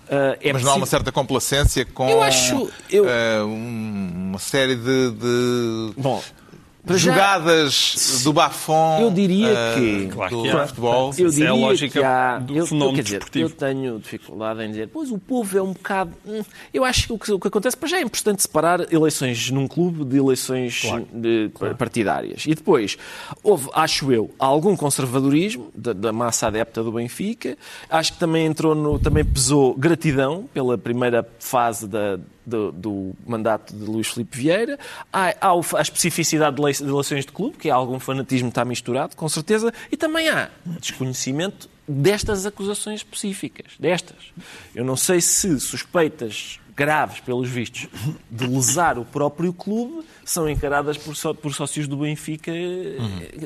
[0.10, 4.39] Ah, é Mas não há uma certa complacência com Eu acho- eu- eh, um- uma
[4.39, 6.21] série de, de Bom,
[6.85, 10.67] para já- jogadas do bafon Eu diria eh, que- Claro do que há.
[10.67, 11.05] futebol.
[11.05, 12.39] Eu Isso é a diria lógica que há...
[12.39, 13.45] do eu, fenómeno quer dizer, desportivo.
[13.49, 16.11] Eu tenho dificuldade em dizer, pois o povo é um bocado...
[16.25, 16.41] hum,
[16.73, 19.67] Eu acho que o que, o que acontece, para já é importante separar eleições num
[19.67, 20.81] clube de eleições
[21.13, 22.43] de- partidárias.
[22.45, 22.97] E depois,
[23.41, 27.57] houve, acho eu, algum conservadorismo da, da massa adepta do Benfica.
[27.89, 28.99] Acho que também entrou no...
[28.99, 34.77] Também pesou gratidão pela primeira fase da, do, do mandato de Luís Filipe Vieira.
[35.12, 38.63] Há, há a especificidade de lei- de eleições de clube, que é algum fanatismo está
[38.65, 39.73] misturado, com certeza.
[39.91, 43.73] E também há desconhecimento destas acusações específicas.
[43.79, 44.17] Destas.
[44.73, 47.88] Eu não sei se suspeitas graves, pelos vistos,
[48.32, 52.51] de lesar o próprio clube são encaradas por, só- por sócios do Benfica,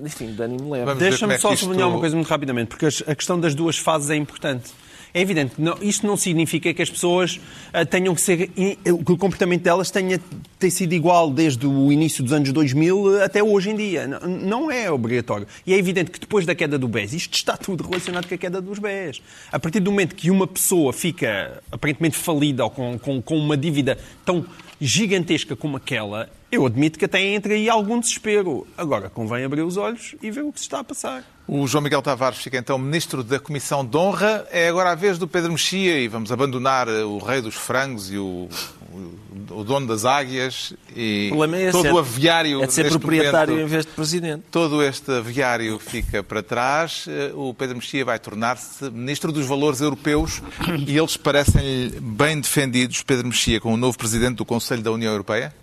[0.03, 0.95] enfim, de ânimo leve.
[0.95, 3.77] Deixa-me é só que isto- sublinhar uma coisa muito rapidamente, porque a questão das duas
[3.77, 4.71] fases é importante.
[5.13, 7.39] É evidente, não- isto não significa que as pessoas
[7.73, 8.47] ah, tenham que ser.
[8.49, 10.19] que o comportamento delas tenha
[10.59, 14.07] tem sido igual desde o início dos anos 2000 até hoje em dia.
[14.07, 15.47] Não, não é obrigatório.
[15.65, 18.37] E é evidente que depois da queda do BES, isto está tudo relacionado com a
[18.37, 19.21] queda dos BES.
[19.51, 23.55] A partir do momento que uma pessoa fica aparentemente falida ou com, com, com uma
[23.57, 24.45] dívida tão
[24.79, 28.67] gigantesca como aquela, eu admito que até entra aí algum desespero.
[28.77, 31.23] Agora, convém abrir os olhos e ver o que se está a passar.
[31.47, 34.45] O João Miguel Tavares fica então ministro da Comissão de Honra.
[34.51, 38.11] É agora a vez do Pedro Mexia e vamos abandonar eh, o rei dos frangos
[38.11, 38.49] e o,
[38.91, 41.31] o, o dono das águias e
[41.61, 43.65] é todo é- o aviário É de ser proprietário momento.
[43.67, 44.43] em vez de presidente.
[44.51, 47.05] Todo este aviário fica para trás.
[47.07, 50.41] Eh, O Pedro Mexia vai tornar-se ministro dos valores europeus
[50.85, 55.13] e eles parecem-lhe bem defendidos, Pedro Mexia, como o novo presidente do Conselho da União
[55.13, 55.53] Europeia?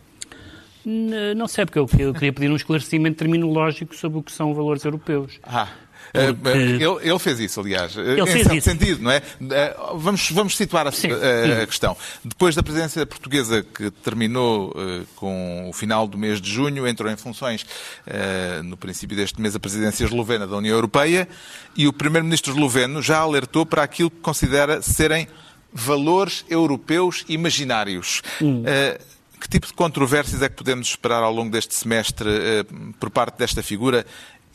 [1.37, 4.85] Não sei, porque eu, eu queria pedir um esclarecimento terminológico sobre o que são valores
[4.85, 5.39] europeus.
[5.43, 5.69] Ah.
[6.13, 7.97] eh, Ele, ele fez isso, aliás.
[7.97, 8.71] Ele em fez certo isso.
[8.71, 9.23] sentido, não é?
[9.51, 11.97] Eh, Vamos, vamos situar a, a- a questão.
[12.25, 17.11] Depois da presidência portuguesa, que terminou eh, com o final do mês de junho, entrou
[17.11, 17.65] em funções
[18.07, 21.27] eh, no princípio deste mês a presidência eslovena da União Europeia
[21.75, 25.27] e o primeiro-ministro esloveno já alertou para aquilo que considera serem
[25.73, 28.23] valores europeus imaginários.
[28.43, 29.01] Eh,
[29.45, 32.65] que tipo de controvérsias é que podemos esperar ao longo deste semestre eh,
[32.99, 34.07] por parte desta figura?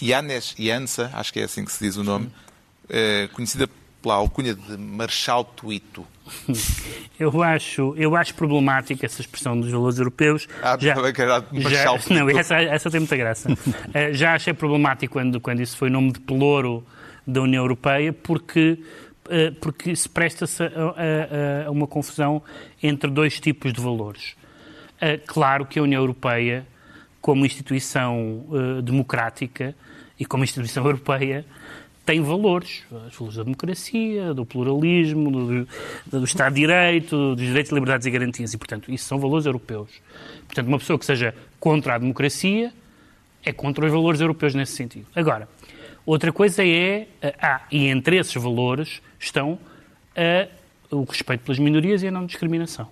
[0.02, 2.32] Yanes Jansa, acho que é assim que se diz o nome,
[2.90, 3.70] eh, conhecida
[4.02, 6.06] pela alcunha de Marshal Tuito.
[7.20, 10.48] Eu acho, eu acho problemática essa expressão dos valores europeus.
[10.64, 10.96] Ah, já,
[11.52, 13.50] Marshal não, essa, essa tem muita graça.
[13.94, 16.84] Eh, já achei problemático quando, quando isso foi nome de pelouro
[17.28, 18.80] da União Europeia, porque,
[19.60, 22.42] porque se presta-se a, a- a uma confusão
[22.82, 24.36] entre dois tipos de valores.
[25.02, 26.66] Eh, claro que a União Europeia
[27.22, 29.76] como instituição uh, democrática
[30.20, 31.46] e como instituição europeia,
[32.06, 35.68] tem valores, os valores da democracia, do pluralismo, do,
[36.08, 38.54] do, Estado de Direito, dos direitos, liberdades e garantias.
[38.54, 39.92] E, portanto, isso são valores europeus.
[40.48, 42.74] Portanto, uma pessoa que seja contra a democracia
[43.46, 45.06] é contra os valores europeus nesse sentido.
[45.16, 45.48] Agora,
[46.04, 47.08] outra coisa é,
[47.40, 49.60] ah, e entre esses valores estão
[50.90, 52.90] o respeito pelas minorias e a não discriminação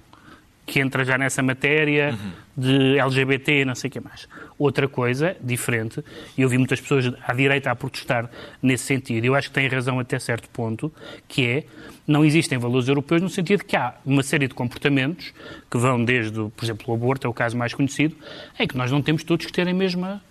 [0.68, 2.32] que entra já nessa matéria uhum.
[2.58, 4.28] de LGBT e não sei o que mais.
[4.60, 6.04] Outra coisa, diferente,
[6.38, 8.30] e eu vi muitas pessoas à direita a protestar
[8.62, 10.94] nesse sentido, e eu acho que têm razão até certo ponto,
[11.26, 11.64] que é,
[12.06, 15.34] não existem valores europeus no sentido que há uma série de comportamentos
[15.72, 18.18] que vão desde, por exemplo, o aborto, é o caso mais conhecido,
[18.60, 20.22] em que nós não temos todos que terem a mesma...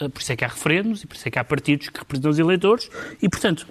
[0.00, 1.98] Eh, por isso é que há referendos, e por isso é que há partidos que
[1.98, 2.88] representam os eleitores,
[3.20, 3.66] e, portanto,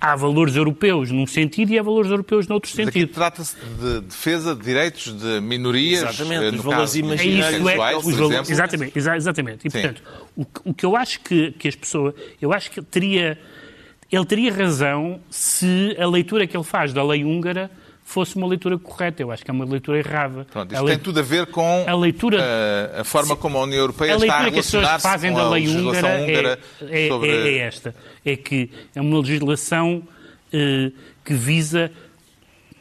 [0.00, 3.12] há valores europeus num sentido e há valores europeus noutro sentido.
[3.12, 8.16] Trata-se de defesa de direitos de minorias, exatamente, eh, os valores imaginários, é, é, os
[8.16, 9.68] valores, exatamente, exatamente.
[9.68, 9.80] E Sim.
[9.80, 10.02] portanto,
[10.36, 13.38] o, o, que eu acho que, que as pessoas, eu acho que ele teria,
[14.10, 17.70] ele teria razão se a leitura que ele faz da lei húngara
[18.10, 19.22] fosse uma leitura correta.
[19.22, 20.44] Eu acho que é uma leitura errada.
[20.50, 23.56] Pronto, isto a tem tudo a ver com a, leitura, a, eh, a forma como
[23.56, 27.30] a União Europeia a está a relacionar-se fazem da lei húngara, húngara é, é, sobre...
[27.30, 27.94] é, esta.
[28.24, 30.02] É que é uma legislação
[30.52, 30.90] eh,
[31.24, 31.90] que visa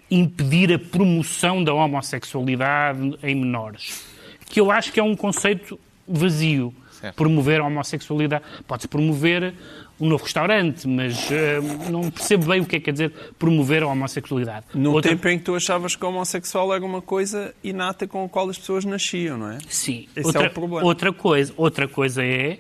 [0.10, 4.04] impedir a promoção da homossexualidade em menores.
[4.50, 6.74] Que eu acho que é um conceito vazio.
[7.00, 7.16] Certo.
[7.16, 8.44] Promover a homossexualidade.
[8.68, 9.54] Pode-se promover
[10.00, 13.84] um novo restaurante, mas uh, não percebo bem o que é que quer dizer promover
[13.84, 14.66] a homossexualidade.
[14.74, 15.12] No Outra...
[15.12, 18.50] tempo em que tu achavas que a homossexual era uma coisa inata com a qual
[18.50, 19.58] as pessoas nasciam, não é?
[19.68, 20.08] Sim.
[20.16, 20.86] Esse outra, é o problema.
[20.86, 22.60] Outra coisa, outra coisa é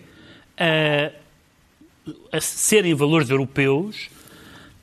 [0.59, 4.09] uh, serem valores europeus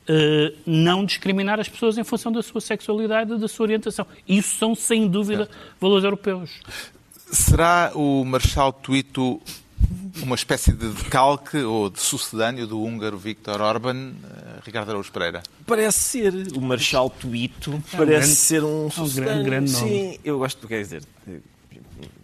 [0.09, 4.07] Uh, não discriminar as pessoas em função da sua sexualidade e da sua orientação.
[4.25, 5.57] Isso são, sem dúvida, certo.
[5.81, 6.61] valores europeus.
[7.29, 9.41] Será o Marshal Tuito
[10.21, 15.43] uma espécie de decalque ou de sucedâneo do húngaro Viktor Orban, eh, Ricardo Araújo Pereira?
[15.65, 16.33] Parece ser.
[16.55, 19.31] O Marshal Tuito é parece grande, ser um sucedâneo.
[19.31, 19.89] É um grande, grande nome.
[19.89, 21.03] Sim, eu gosto, quer dizer,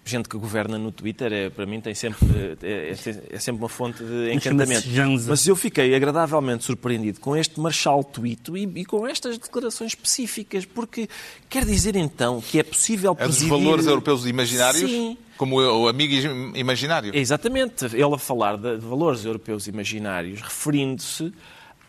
[0.05, 3.69] gente que governa no Twitter, é, para mim, tem sempre, é, é, é sempre uma
[3.69, 4.87] fonte de encantamento.
[5.27, 10.65] Mas eu fiquei agradavelmente surpreendido com este Marshal Twito e, e, com estas declarações específicas,
[10.65, 11.07] porque
[11.49, 13.47] quer dizer então que é possível presidir...
[13.47, 14.89] É dos valores europeus imaginários?
[14.89, 15.17] Sim.
[15.37, 16.13] Como o amigo
[16.55, 17.15] imaginário?
[17.15, 17.85] Exatamente.
[17.85, 21.33] Ele a falar de valores europeus imaginários, referindo-se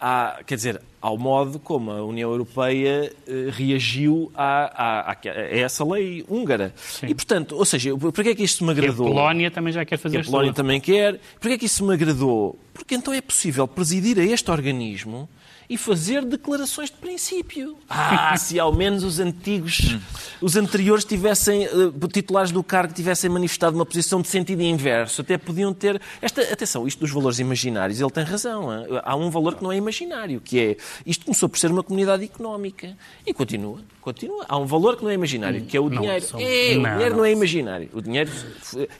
[0.00, 5.16] à, quer dizer, ao modo como a União Europeia eh, reagiu a, a, a,
[5.50, 6.72] essa lei húngara.
[6.76, 7.07] Sim.
[7.07, 9.07] E, portanto, ou seja, porquê é que isto me agradou?
[9.07, 11.20] a Polónia também já quer fazer A Polónia também quer.
[11.40, 12.59] Porquê é que isso me agradou?
[12.72, 15.28] Porque então é possível presidir a este organismo
[15.74, 17.76] e fazer declarações de princípio.
[17.90, 19.96] Ah, se ao menos os antigos,
[20.40, 25.37] os anteriores tivessem, uh, titulares do cargo tivessem manifestado uma posição de sentido inverso, até
[25.37, 26.00] podiam ter.
[26.22, 28.72] Esta, atenção, isto dos valores imaginários, ele tem razão.
[28.72, 28.87] Hein?
[29.02, 30.76] Há um valor que não é imaginário, que é.
[31.04, 33.80] Isto começou por ser uma comunidade económica e continua.
[34.00, 34.44] Continua.
[34.48, 36.24] Há um valor que não é imaginário, que é o não, dinheiro.
[36.24, 36.38] São...
[36.38, 37.90] É, não, o dinheiro não, não é imaginário.
[37.92, 38.30] O dinheiro.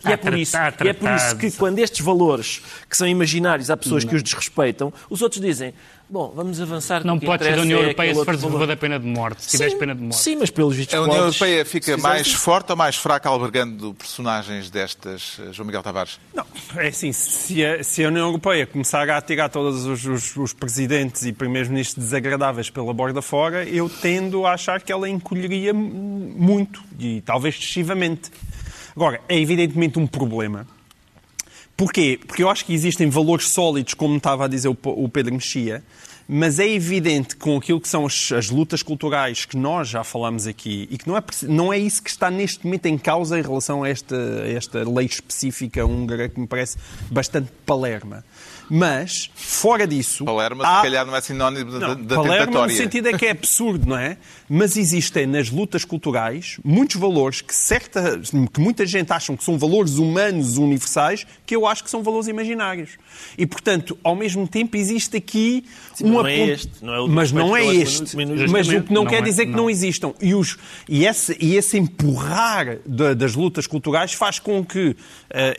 [0.05, 3.71] E é, por isso, e é por isso que quando estes valores que são imaginários
[3.71, 5.73] há pessoas que os desrespeitam, os outros dizem
[6.09, 7.05] Bom, vamos avançar.
[7.05, 9.43] Não pode ser a União é Europeia é se for favor da pena de morte,
[9.43, 10.17] se tiveres pena de morte.
[10.17, 14.69] Sim, mas pelos vistos A União Europeia fica mais forte ou mais fraca albergando personagens
[14.69, 16.21] destas, eh, João Miguel Tavares?
[16.35, 16.45] Não,
[16.77, 20.53] é assim, se a, se a União Europeia começar a atirar todos os, os, os
[20.53, 26.83] presidentes e primeiros-ministros desagradáveis pela borda fora, eu tendo a achar que ela encolheria muito
[26.99, 28.31] e talvez excessivamente.
[28.95, 30.67] Agora, é evidentemente um problema
[31.77, 32.21] Porquê?
[32.27, 35.83] Porque eu acho que existem valores sólidos, como estava a dizer o Pedro Mexia,
[36.29, 40.47] mas é evidente com aquilo que são as, as, lutas culturais que nós já falamos
[40.47, 43.43] aqui e que não é, não é isso que está neste momento em causa em
[43.43, 46.79] relação a esta, a esta lei específica húngara que me parece
[47.11, 48.25] bastante palerma.
[48.71, 50.25] Mas, fora disso.
[50.25, 50.77] Palermo, há...
[50.77, 52.75] se calhar, não é sinónimo não, da Palermo tentatória.
[52.75, 54.17] no sentido é que é absurdo, não é?
[54.49, 58.21] Mas existem nas lutas culturais muitos valores que, certa,
[58.53, 62.27] que muita gente acha que são valores humanos universais, que eu acho que são valores
[62.27, 62.93] imaginários.
[63.37, 67.33] E, portanto, ao mesmo tempo, existe aqui Sim, Não é este, não é o mas
[67.33, 68.17] não é este.
[68.51, 70.15] Mas o que não, não quer é, dizer que não, não existam.
[70.21, 70.57] E, os,
[70.89, 74.97] e, esse, e esse empurrar de, das lutas culturais faz com que uh,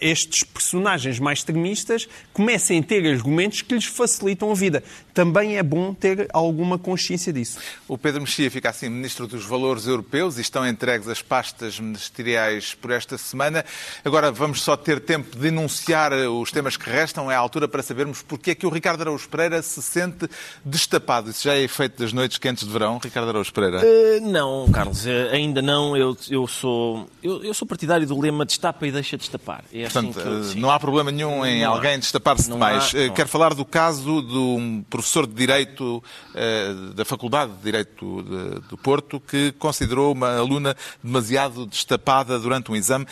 [0.01, 4.83] estes personagens mais extremistas comecem a ter ter argumentos que lhes facilitam a vida.
[5.13, 7.59] Também é bom ter alguma consciência disso.
[7.87, 12.73] O Pedro Mexia fica assim Ministro dos Valores Europeus e estão entregues as pastas ministeriais
[12.73, 13.65] por esta semana.
[14.03, 17.31] Agora vamos só ter tempo de enunciar os temas que restam.
[17.31, 20.27] É a altura para sabermos porque é que o Ricardo Araújo Pereira se sente
[20.65, 21.29] destapado.
[21.29, 23.81] Isso já é efeito das noites quentes de verão, Ricardo Araújo Pereira?
[23.81, 25.95] Uh, não, Carlos, uh, ainda não.
[25.95, 29.63] Eu, eu, sou, eu, eu, sou partidário do lema destapa e deixa destapar.
[29.73, 32.93] É Portanto, assim eu, não há problema nenhum em não alguém destapar-se demais.
[32.93, 38.23] Há, Quero falar do caso de um professor de Direito uh, da Faculdade de Direito
[38.23, 43.05] de, do Porto que considerou uma aluna demasiado destapada durante um exame.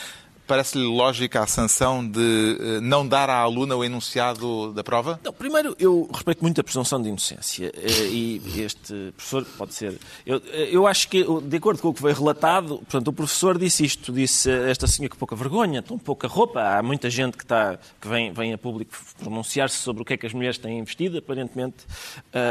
[0.45, 5.17] Parece-lhe lógica a sanção de eh, não dar à aluna o enunciado da prova?
[5.23, 9.97] Não, primeiro, eu respeito muito a presunção de inocência eh, e este professor pode ser.
[10.25, 13.57] Eu, eh, eu acho que, de acordo com o que foi relatado, portanto, o professor
[13.57, 16.61] disse isto, disse esta senhora que pouca vergonha, tão pouca roupa.
[16.61, 20.17] Há muita gente que, está, que vem, vem a público pronunciar-se sobre o que é
[20.17, 21.85] que as mulheres têm vestido, aparentemente,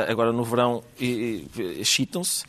[0.09, 2.45] agora no verão, excitam-se.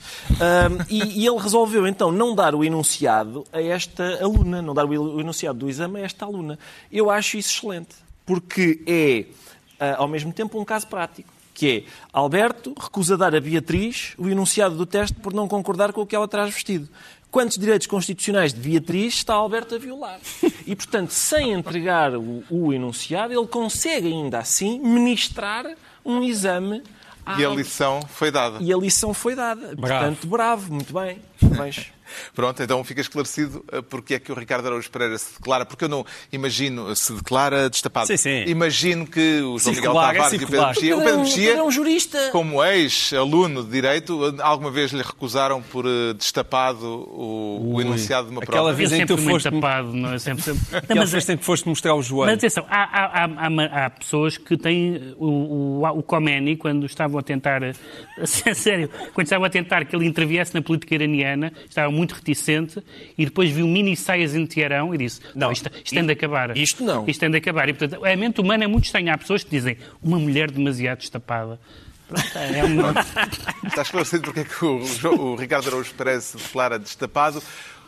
[0.90, 5.20] E, e ele resolveu então não dar o enunciado a esta aluna, não dar o
[5.20, 6.58] enunciado enunciado do exame a esta aluna.
[6.92, 9.26] Eu acho isso excelente, porque é,
[9.80, 14.28] ah, ao mesmo tempo, um caso prático que é Alberto recusa dar a Beatriz o
[14.28, 16.90] enunciado do teste por não concordar com o que ela traz vestido.
[17.30, 20.20] Quantos direitos constitucionais de Beatriz está Alberto a violar?
[20.66, 25.66] E, portanto, sem entregar o, o enunciado, ele consegue ainda assim ministrar
[26.04, 26.82] um exame.
[27.38, 28.58] E a lição foi dada.
[28.60, 29.76] E a lição foi dada.
[29.76, 30.06] Bravo.
[30.06, 31.20] Portanto, bravo, muito bem.
[31.56, 31.92] Mas...
[32.34, 35.86] Pronto, então fica esclarecido eh, porque é que o Ricardo Araújo Pereira se declara, porque
[35.86, 38.08] eu não imagino, se declara destapado.
[38.08, 38.44] Sim, sim.
[38.48, 41.20] Imagino que o João Miguel Circular, é Tavares e o Pedro é Mexia, o Pedro
[41.20, 42.30] Mexia, Era um jurista.
[42.32, 48.32] como ex-aluno de Direito, alguma vez lhe recusaram por eh, destapado o, o enunciado de
[48.34, 48.74] uma Aquela prova?
[48.74, 49.50] vez Eu em que sempre tu foste...
[49.50, 50.20] tapado, não é?
[50.20, 50.62] Sempre, sempre...
[50.74, 52.28] Não, Aquela mas, vez em que foste mostrar o joelho.
[52.32, 57.20] mas atenção, há, há, há, há, pessoas que têm o, o, o Khomeini, quando estavam
[57.20, 57.62] a tentar,
[58.26, 62.84] sério, quando estavam a tentar que ele interviesse na política iraniana, estava muito reticente
[63.18, 66.58] e depois viu mini saias em Teherão e disse: Não, isto, isto tem de acabar.
[66.58, 67.06] Isto não.
[67.08, 67.70] Isto tem de acabar.
[67.70, 69.14] E, portanto, a mente humana é muito estranha.
[69.14, 71.60] Há pessoas que dizem uma mulher demasiado destapada.
[72.08, 72.94] Pronto, é uma...
[73.66, 77.42] Está esclarecido porque é que o, o Ricardo Araújo Pereira se declara destapado.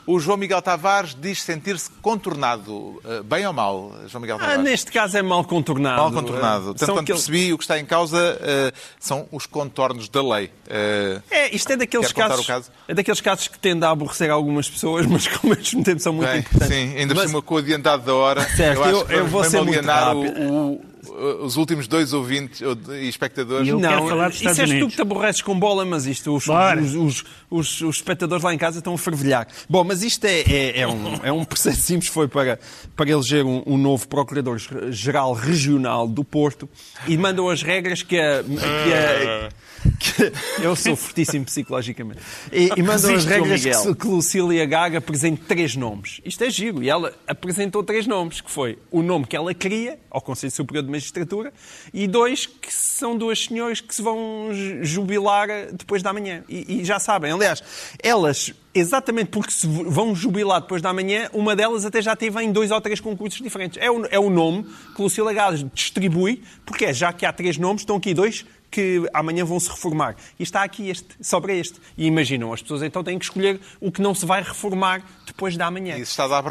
[0.08, 3.02] O João Miguel Tavares diz sentir-se contornado.
[3.04, 4.64] Eh, bem ou mal, João Miguel Ah, Tavares?
[4.64, 5.98] neste caso é mal contornado.
[6.00, 6.66] Mal contornado.
[6.76, 10.52] Tanto São quanto percebi, o que está em causa eh, são os contornos da lei.
[10.70, 12.72] Eh, É, isto é daqueles casos, caso?
[12.88, 16.14] é daqueles casos que tendem a aborrecer algumas pessoas, mas que ao mesmo tempo são
[16.14, 16.68] muito bem, importantes.
[16.76, 18.44] sim, ainda por Mas- cima com o adiantado da hora.
[18.56, 20.82] Certo, acho eu- que eu vou ser muito o- o-
[21.12, 23.68] os últimos dois ouvintes e espectadores.
[23.68, 24.90] E eu quero Não, falar dos isso Estados és tu Unidos.
[24.92, 28.58] que te aborreces com bola, mas isto os, os, os, os- os espectadores lá em
[28.58, 29.48] casa estão a fervilhar.
[29.70, 32.60] Bom, mas isto é, é, é um, é um processo simples, foi para,
[32.96, 36.70] para eleger um, um novo Procurador-Geral Regional do Porto
[37.08, 38.44] e mandam as regras que a...
[38.44, 39.50] Que a
[40.00, 40.32] que-
[40.64, 42.20] eu sou fortíssimo psicologicamente.
[42.52, 46.22] E, e mandam as Resiste, regras que, que Lucília Gaga apresente três nomes.
[46.26, 46.82] Isto é giro.
[46.84, 50.84] E ela apresentou três nomes, que foi o nome que ela queria, ao Conselho Superior
[50.84, 51.54] de Magistratura,
[51.94, 56.44] e dois que são duas senhoras que se vão ju- jubilar depois da manhã.
[56.50, 57.62] E, e já sabem, aliás,
[58.02, 62.52] elas, exatamente porque se vão jubilar depois da manhã, uma delas até já teve em
[62.52, 63.78] dois ou três concursos diferentes.
[63.82, 64.66] É o, é o nome
[64.96, 68.46] que Lucília Gaga distribui, porque é, já que há três nomes, estão aqui dois
[68.76, 70.18] que amanhã vão se reformar.
[70.38, 71.80] E está aqui este, sobra este.
[71.98, 75.56] E imaginam, as pessoas então têm que escolher o que não se vai reformar depois
[75.56, 75.96] da manhã.
[75.96, 76.42] Isso está a dar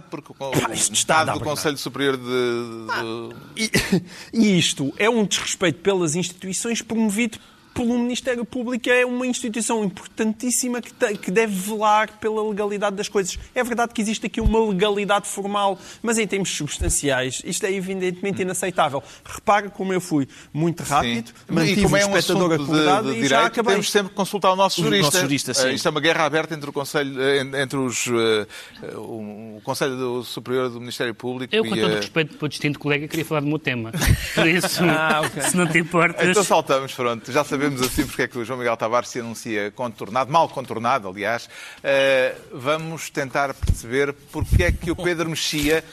[0.00, 1.44] porque o, o isto está a Estado dar do Bernarda.
[1.44, 3.70] Conselho Superior de, de- E,
[4.32, 7.38] e isto é um desrespeito pelas instituições promovido
[7.74, 8.88] pelo Ministério Público.
[8.88, 13.38] É uma instituição importantíssima que, te- que deve velar pela legalidade das coisas.
[13.54, 18.42] É verdade que existe aqui uma legalidade formal, mas em termos substanciais isto é evidentemente
[18.42, 19.02] inaceitável.
[19.24, 21.34] Repara como eu fui muito rápido, Sim.
[21.48, 23.72] mantive e como o é um espectador assunto de, de e já direito, acabei.
[23.74, 25.06] temos sempre que consultar o nosso O jurista.
[25.06, 25.68] nosso jurista, sim.
[25.68, 28.46] Eh, Isto é uma guerra aberta entre o Conselho, eh, en- entre os, eh,
[28.96, 32.46] o Conselho do Superior do Ministério Público Eu, e com todo o a- respeito para
[32.46, 33.90] o distinto colega, queria falar do meu tema.
[34.34, 35.42] Por isso, Ah, ok.
[35.42, 36.28] se não te importas.
[36.28, 37.30] Então saltamos, pronto.
[37.32, 41.08] Já sabemos assim porque é que o João Miguel Tavares se anuncia contornado, mal contornado,
[41.08, 41.48] aliás.
[41.82, 45.84] Eh, vamos tentar perceber porque é que o Pedro Mexia,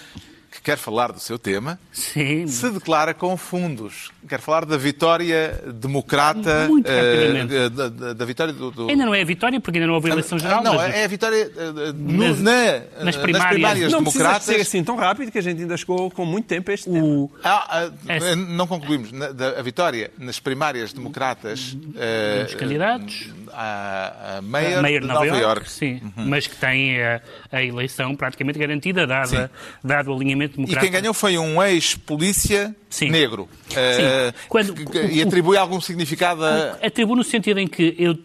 [0.52, 2.46] que quer falar do seu tema, Sim.
[2.46, 4.12] se declara com fundos.
[4.28, 7.70] Quer falar da vitória democrata, Muito rapidamente.
[7.70, 10.10] da, da- da vitória do, do- Ainda não é a vitória, porque ainda não houve
[10.10, 10.60] eleição geral.
[10.60, 13.92] Ah, Não, mas- é a vitória eh, no- Nas- na- nas primárias.
[13.92, 14.44] Não precisa democratas.
[14.44, 17.06] ser assim tão rápido que a gente ainda chegou com muito tempo a este tema.
[17.06, 18.36] o, Ah, ah, É.
[18.36, 19.12] Não concluímos.
[19.12, 21.78] Na- da- A vitória nas primárias democratas.
[21.96, 23.30] eh, Os candidatos?
[23.54, 25.72] A, a Mayor, Mayor de Nova Nova Iorque, Iorque.
[25.72, 26.26] sim, Uhum.
[26.28, 27.22] mas que tem a,
[27.52, 29.52] a eleição praticamente garantida, dada,
[29.84, 30.82] dado o alinhamento E democrático.
[30.82, 33.10] quem ganhou foi um ex-polícia Sim.
[33.10, 33.48] negro.
[33.76, 36.78] Eh, Quando- que- que- e atribui algum significado a.
[36.84, 38.18] Atribuo no sentido em que eu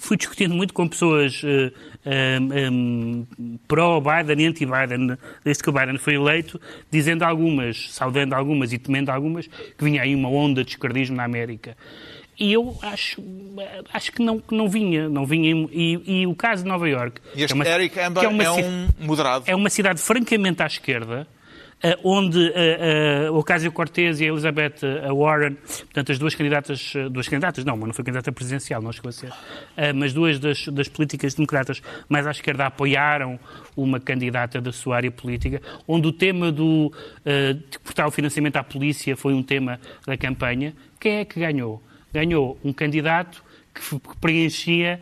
[0.00, 1.72] fui discutindo muito com pessoas eh,
[2.40, 6.60] um, um, pró-Biden e anti-Biden, desde que o Biden foi eleito,
[6.90, 11.24] dizendo algumas, saudando algumas e temendo algumas, que vinha aí uma onda de esquerdismo na
[11.24, 11.76] América.
[12.38, 13.22] E eu acho,
[13.94, 15.08] acho que, não, não vinha.
[15.08, 17.18] Não vinha e, e o caso de Nova York.
[17.34, 19.44] E este é uma, Eric Amber que uma é um moderado.
[19.48, 21.26] é uma cidade francamente à esquerda,
[22.02, 27.28] onde uh, uh, Ocasio-Cortez e a Elizabeth eh, Warren, portanto, as duas candidatas, eh, duas
[27.28, 29.32] candidatas, não, mas não foi candidata presidencial, não chegou a ser,
[29.76, 33.38] eh, mas duas das, das políticas democratas mais à esquerda apoiaram
[33.76, 36.92] uma candidata da sua área política, onde o tema do,
[37.24, 40.74] eh, de cortar o financiamento à polícia foi um tema da campanha.
[40.98, 41.82] Quem é que ganhou?
[42.12, 45.00] Ganhou um candidato que preenchia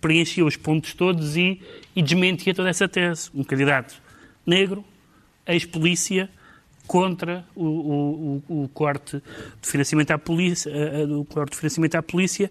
[0.00, 1.60] preenchia os pontos todos e,
[1.94, 3.30] e desmentia toda essa tese.
[3.34, 4.00] Um candidato
[4.44, 4.84] negro,
[5.46, 6.28] ex-polícia,
[6.86, 9.22] contra o, o- o- o corte
[9.62, 12.50] de financiamento à polícia, eh, eh, o corte de financiamento à polícia,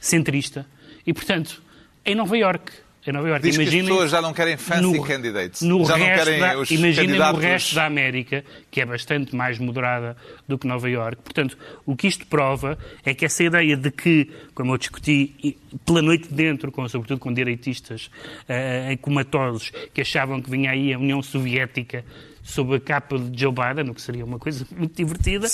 [0.00, 0.66] centrista.
[1.06, 1.62] E, portanto,
[2.04, 2.72] em Nova Iorque,
[3.08, 5.62] em Nova Iorque, Diz que as imaginem pessoas já não querem fancy candidates.
[5.62, 9.34] No Já não querem da, os imaginem no candidatos- resto da América, que é bastante
[9.34, 11.22] mais moderada do que Nova Iorque.
[11.22, 11.56] Portanto,
[11.86, 15.56] o que isto prova é que essa ideia de que, como eu discuti
[15.86, 18.10] pela noite dentro, com, sobretudo com direitistas
[18.48, 22.04] eh, comatosos, que achavam que vinha aí a União Soviética
[22.42, 25.46] sob a capa de Joe Biden, o que seria uma coisa muito divertida,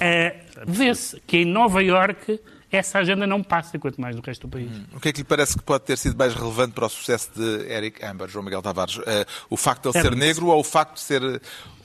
[0.00, 0.36] eh,
[0.66, 2.38] vê-se que em Nova Iorque
[2.76, 4.70] essa agenda não passa, quanto mais no resto do país.
[4.92, 7.30] O que é que lhe parece que pode ter sido mais relevante para o sucesso
[7.34, 8.98] de Eric Amber, João Miguel Tavares?
[9.06, 10.18] Eh, o facto de ele ser Amber.
[10.18, 11.22] negro ou o facto de ser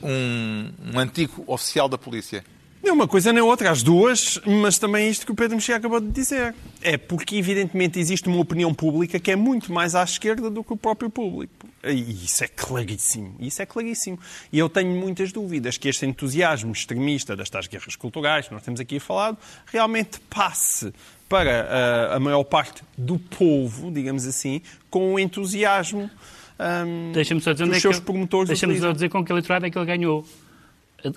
[0.02, 2.44] um, um antigo oficial da polícia?
[2.82, 6.00] Nem uma coisa nem outra, as duas, mas também isto que o Pedro Mexia acabou
[6.00, 6.56] de dizer.
[6.82, 10.72] É porque, evidentemente, existe uma opinião pública que é muito mais à esquerda do que
[10.72, 11.68] o próprio público.
[11.84, 11.94] E
[12.26, 13.36] isso é claríssimo.
[13.40, 14.18] Isso é claríssimo.
[14.52, 18.64] E eu tenho muitas dúvidas que este entusiasmo extremista das tais guerras culturais que nós
[18.64, 20.94] temos aqui falado realmente passe
[21.28, 21.68] para
[22.12, 26.10] ah, a maior parte do povo, digamos assim, com o entusiasmo
[26.58, 29.32] ahm, Deixa-me só dizer que é que seus ele- promotores Deixa-me só dizer com que
[29.32, 30.26] eleitorado é que ele ganhou.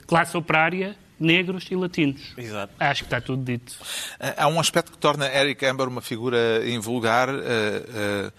[0.07, 2.21] Classe operária, negros e latinos.
[2.37, 2.73] Exato.
[2.79, 3.75] Acho que está tudo dito.
[4.21, 7.29] Eh, Há um aspecto que torna Eric Amber uma figura invulgar.
[7.31, 8.31] eh,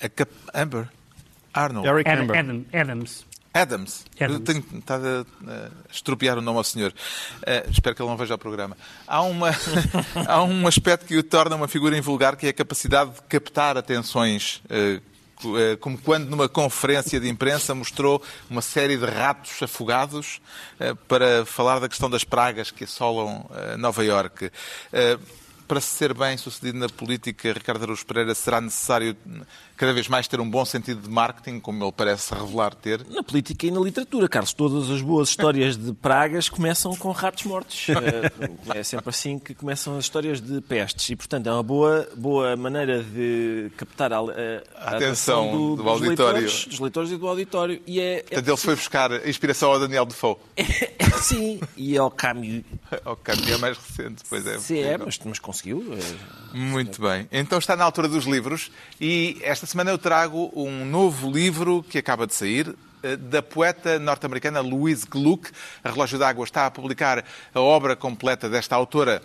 [0.00, 0.30] eh, a cap...
[0.52, 0.88] Amber?
[1.52, 1.88] Arnold.
[1.88, 2.36] Eric Ad- Amber.
[2.38, 3.24] Adam- Adams.
[3.54, 4.04] Adams.
[4.18, 4.34] Adams.
[4.34, 6.92] Eu tenho estado a, estropiar o nome ao senhor.
[7.46, 8.76] Eh, espero que ele não veja o programa.
[9.06, 9.50] Há, uma,
[10.26, 13.76] há um aspecto que o torna uma figura invulgar, que é a capacidade de captar
[13.76, 14.60] atenções.
[14.68, 15.00] eh,
[15.80, 20.40] como quando numa conferência de imprensa mostrou uma série de ratos afogados
[20.78, 24.50] eh, para falar da questão das pragas que assolam eh, Nova Iorque.
[24.92, 25.18] Eh,
[25.66, 29.16] para ser bem sucedido na política, Ricardo Araújo Pereira, será necessário
[29.76, 33.04] cada vez mais ter um bom sentido de marketing, como ele parece revelar ter.
[33.10, 37.44] Na política e na literatura, Carlos, todas as boas histórias de pragas começam com ratos
[37.44, 37.86] mortos.
[38.74, 41.08] É, é sempre assim que começam as histórias de pestes.
[41.10, 44.22] E, portanto, é uma boa, boa maneira de captar a, a-
[44.76, 46.38] a Atenção do dos auditório.
[46.40, 47.80] Leitores, dos leitores e do auditório.
[47.86, 50.36] E é, é Portanto, ele foi buscar inspiração ao Daniel Defoe.
[51.20, 52.62] sim, e ao Camus.
[53.04, 54.58] Ao caminho mais recente, pois é.
[54.58, 55.84] Sim, é, mas, mas conseguiu.
[55.94, 56.56] é.
[56.56, 57.28] Muito bem.
[57.32, 58.70] Então está na altura dos livros
[59.00, 63.98] e esta semana eu trago um novo livro que acaba de sair eh, da poeta
[63.98, 65.50] norte-americana Louise Gluck.
[65.82, 69.22] A Relógio d'Água está a publicar a obra completa desta autora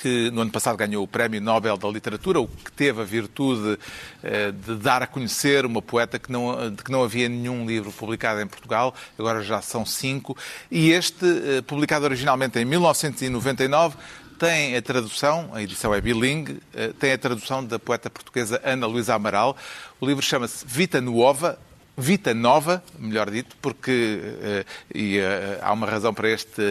[0.00, 3.78] que no ano passado ganhou o Prémio Nobel da Literatura, o que teve a virtude
[4.22, 7.90] eh, de dar a conhecer uma poeta que não, de que não havia nenhum livro
[7.90, 10.36] publicado em Portugal, agora já são cinco,
[10.70, 13.96] e este, eh, publicado originalmente em 1999,
[14.38, 18.86] tem a tradução, a edição é bilingue, eh, tem a tradução da poeta portuguesa Ana
[18.86, 19.56] Luísa Amaral.
[20.00, 21.58] O livro chama-se Vita Nuova,
[21.96, 24.64] Vita Nova, melhor dito, porque eh,
[24.94, 26.62] e, eh, há uma razão para este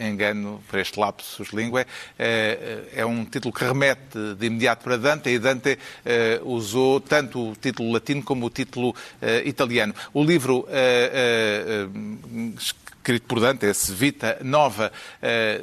[0.00, 1.84] engano, para este lapsus língua,
[2.16, 5.76] é um título que remete de imediato para Dante e Dante
[6.44, 8.94] usou tanto o título latino como o título
[9.44, 9.92] italiano.
[10.14, 10.64] O livro
[13.06, 14.90] escrito por Dante, esse Vita Nova,
[15.22, 15.62] eh,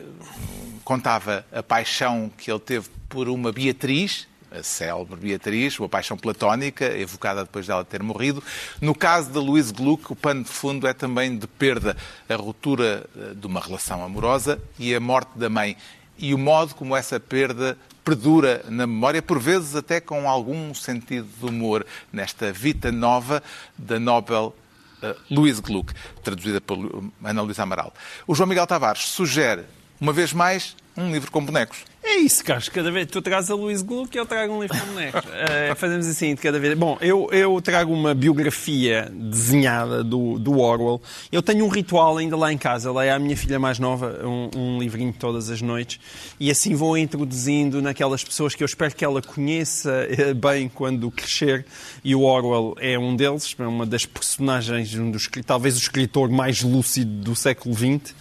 [0.86, 6.86] contava a paixão que ele teve por uma Beatriz, a célebre Beatriz, uma paixão platónica,
[6.98, 8.42] evocada depois dela ter morrido.
[8.80, 11.98] No caso da Louise Gluck, o pano de fundo é também de perda,
[12.30, 15.76] a ruptura eh, de uma relação amorosa e a morte da mãe.
[16.18, 21.28] E o modo como essa perda perdura na memória, por vezes até com algum sentido
[21.40, 23.44] de humor, nesta Vita Nova
[23.78, 24.56] da Nobel
[25.04, 25.94] uh, Louise Gluck,
[26.24, 26.78] traduzida por
[27.24, 27.94] Ana Luísa Amaral.
[28.26, 29.66] O João Miguel Tavares sugere,
[30.00, 31.86] uma vez mais, um livro com bonecos.
[32.06, 32.68] É isso, Carlos.
[32.68, 35.24] Cada vez tu trazes a Luís Gluck e eu trago um livro com bonecos.
[35.34, 36.78] Eh, fazemos assim de cada vez.
[36.78, 41.02] Bom, eu, eu trago uma biografia desenhada do, do Orwell.
[41.32, 42.92] Eu tenho um ritual ainda lá em casa.
[42.92, 46.00] Leio à minha filha mais nova um, um livrinho todas as noites.
[46.40, 51.10] E assim vou introduzindo naquelas pessoas que eu espero que ela conheça eh, bem quando
[51.12, 51.66] crescer.
[52.04, 53.56] E o Orwell é um deles.
[53.58, 58.14] É uma das personagens, um dos, talvez o escritor mais lúcido do século XX.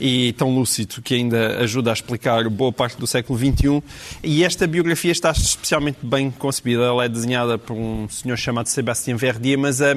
[0.00, 3.82] E tão lúcido que ainda ajuda a explicar boa parte do século XXI.
[4.22, 6.82] E esta biografia está especialmente bem concebida.
[6.82, 9.94] Ela é desenhada por um senhor chamado Sébastien Verdier, mas a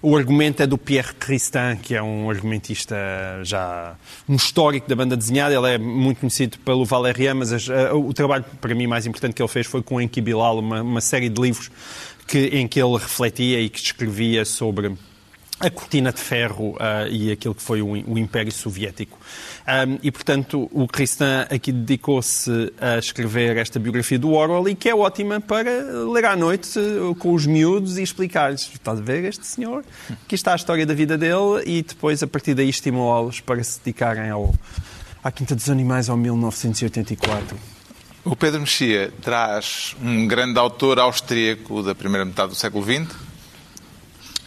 [0.00, 2.96] o argumento é do Pierre Tristan, que é um argumentista
[3.42, 3.96] já
[4.28, 5.54] um histórico da banda desenhada.
[5.54, 7.50] Ele é muito conhecido pelo Valérian, mas
[7.92, 11.00] o trabalho para mim mais importante que ele fez foi com Enki Bilal, uma, uma
[11.00, 11.70] série de livros
[12.26, 14.92] que, em que ele refletia e que descrevia sobre
[15.60, 19.18] a cortina de ferro uh, e aquilo que foi o, o Império Soviético.
[19.66, 24.88] Um, e, portanto, o Tristan aqui dedicou-se a escrever esta biografia do Orwell e que
[24.88, 25.70] é ótima para
[26.12, 29.84] ler à noite uh, com os miúdos e explicar-lhes, estás a ver este senhor?
[30.24, 33.80] Aqui está a história da vida dele e depois, a partir daí, estimulá-los para se
[33.80, 34.54] dedicarem ao,
[35.24, 37.58] à Quinta dos Animais ao 1984.
[38.24, 43.27] O Pedro Mexia traz um grande autor austríaco da primeira metade do século XX,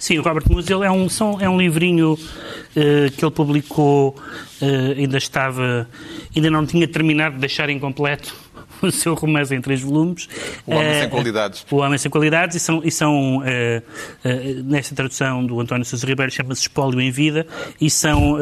[0.02, 1.06] Sim, o Robert Musil é um,
[1.40, 4.16] é um livrinho uh, que ele publicou,
[4.60, 5.88] uh, ainda estava,
[6.36, 8.36] ainda não tinha terminado de deixar incompleto
[8.82, 10.28] o seu romance em três volumes.
[10.66, 11.66] O Homem Sem eh, Qualidades.
[11.70, 16.06] O Homem Sem Qualidades, e são, e são uh, uh, nesta tradução do António Sousa
[16.06, 17.46] Ribeiro, chama-se Espólio em Vida,
[17.80, 18.40] e são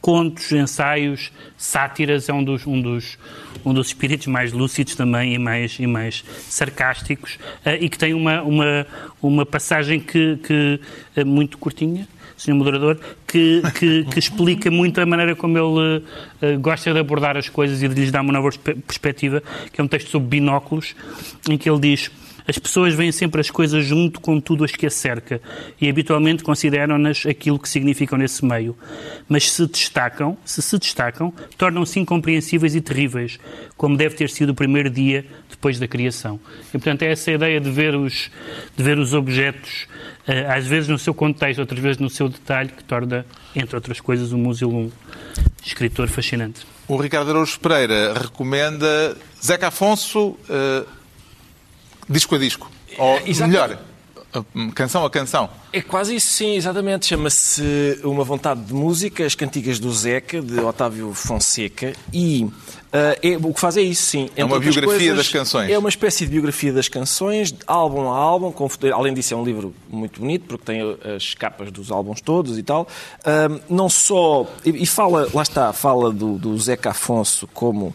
[0.00, 3.18] contos, ensaios, sátiras, é um dos, um dos,
[3.64, 7.38] um dos espíritos mais lúcidos também e mais, e mais sarcásticos,
[7.80, 8.86] e que tem uma, uma,
[9.22, 10.80] uma passagem que, que
[11.16, 12.06] é muito curtinha,
[12.36, 12.54] Sr.
[12.54, 17.48] Moderador, que, que, que, explica muito a maneira como ele uh, gosta de abordar as
[17.48, 18.50] coisas e de lhes dar uma nova
[18.86, 20.94] perspectiva, que é um texto sobre binóculos,
[21.48, 22.10] em que ele diz
[22.46, 25.40] as pessoas veem sempre as coisas junto com tudo as que a cerca
[25.80, 28.76] e habitualmente consideram-nas aquilo que significam nesse meio.
[29.26, 33.38] Mas se destacam, se se destacam, tornam-se incompreensíveis e terríveis,
[33.78, 36.38] como deve ter sido o primeiro dia depois da criação.
[36.68, 38.30] E, portanto, é essa ideia de ver os,
[38.76, 39.86] de ver os objetos,
[40.48, 44.32] às vezes no seu contexto, outras vezes no seu detalhe, que torna, entre outras coisas,
[44.32, 44.90] o Musil um
[45.64, 46.66] escritor fascinante.
[46.86, 50.36] O Ricardo Araújo Pereira recomenda Zeca Afonso.
[50.48, 51.04] Uh
[52.08, 52.70] disco a disco.
[52.98, 53.78] Ou é, melhor,
[54.74, 55.48] canção a canção.
[55.72, 57.06] É quase isso, sim, exatamente.
[57.06, 61.92] Chama-se Uma Vontade de Música, as Cantigas do Zeca, de Otávio Fonseca.
[62.12, 62.48] E
[63.22, 64.30] é, o que faz é isso, sim.
[64.36, 65.68] É uma biografia coisas, das canções.
[65.68, 68.52] É uma espécie de biografia das canções, álbum a álbum.
[68.52, 70.80] Com, além disso, é um livro muito bonito, porque tem
[71.16, 72.86] as capas dos álbuns todos e tal.
[73.20, 74.46] Uh, não só.
[74.64, 77.92] E, e, fala, lá está, fala do, do Zeca Afonso como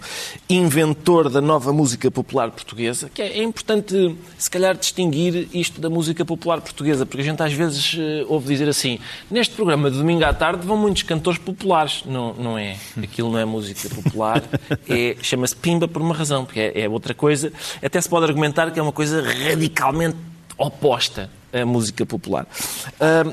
[0.50, 5.90] inventor da nova música popular portuguesa, que é, é importante, se calhar, distinguir isto da
[5.90, 9.00] música popular portuguesa, porque a gente às vezes uh, ouvo dizer assim:
[9.32, 12.04] neste programa de domingo à tarde vão muitos cantores populares.
[12.06, 12.76] Não, não é.
[13.02, 14.44] Aquilo não é música popular.
[14.94, 17.52] É, Chama-se Pimba por uma razão, porque é, é outra coisa.
[17.84, 20.18] Até se pode argumentar que é uma coisa radicalmente
[20.58, 22.48] oposta a música popular.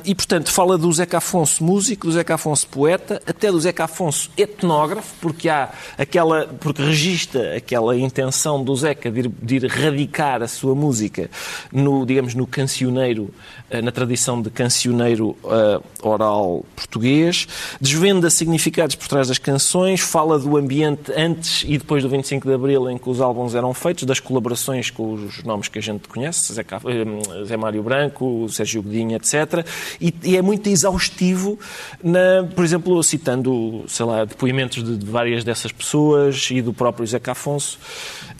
[0.04, 4.30] E, portanto, fala do Zeca Afonso músico, do Zeca Afonso poeta, até do Zeca Afonso
[4.36, 10.42] etnógrafo, porque há aquela, porque registra aquela intenção do Zeca de ir, de ir radicar
[10.42, 11.30] a sua música
[11.72, 13.30] no, digamos, no cancioneiro,
[13.70, 17.48] uh, na tradição de cancioneiro uh, oral português,
[17.80, 22.54] desvenda significados por trás das canções, fala do ambiente antes e depois do 25 de
[22.54, 26.06] Abril em que os álbuns eram feitos, das colaborações com os nomes que a gente
[26.08, 29.66] conhece, Zeca, eh, Zé Mário Branco, Branco, o Sérgio Godinho, etc.
[30.00, 31.58] E, e, é muito exaustivo,
[32.02, 37.06] na, por exemplo, citando, sei lá, depoimentos de, de várias dessas pessoas e do próprio
[37.06, 37.78] Zeca Afonso.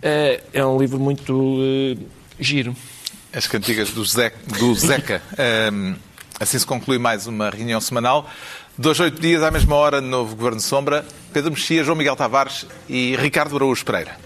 [0.00, 1.98] É, é um livro muito uh,
[2.38, 2.74] giro.
[3.32, 4.38] As cantigas do, Zeca.
[4.58, 5.22] Do Zeca.
[5.72, 5.94] Um,
[6.38, 8.30] assim se conclui mais uma reunião semanal.
[8.78, 11.04] Dois, oito dias, à mesma hora, novo Governo Sombra.
[11.32, 14.25] Pedro Mexia, João Miguel Tavares e Ricardo Araújo Pereira.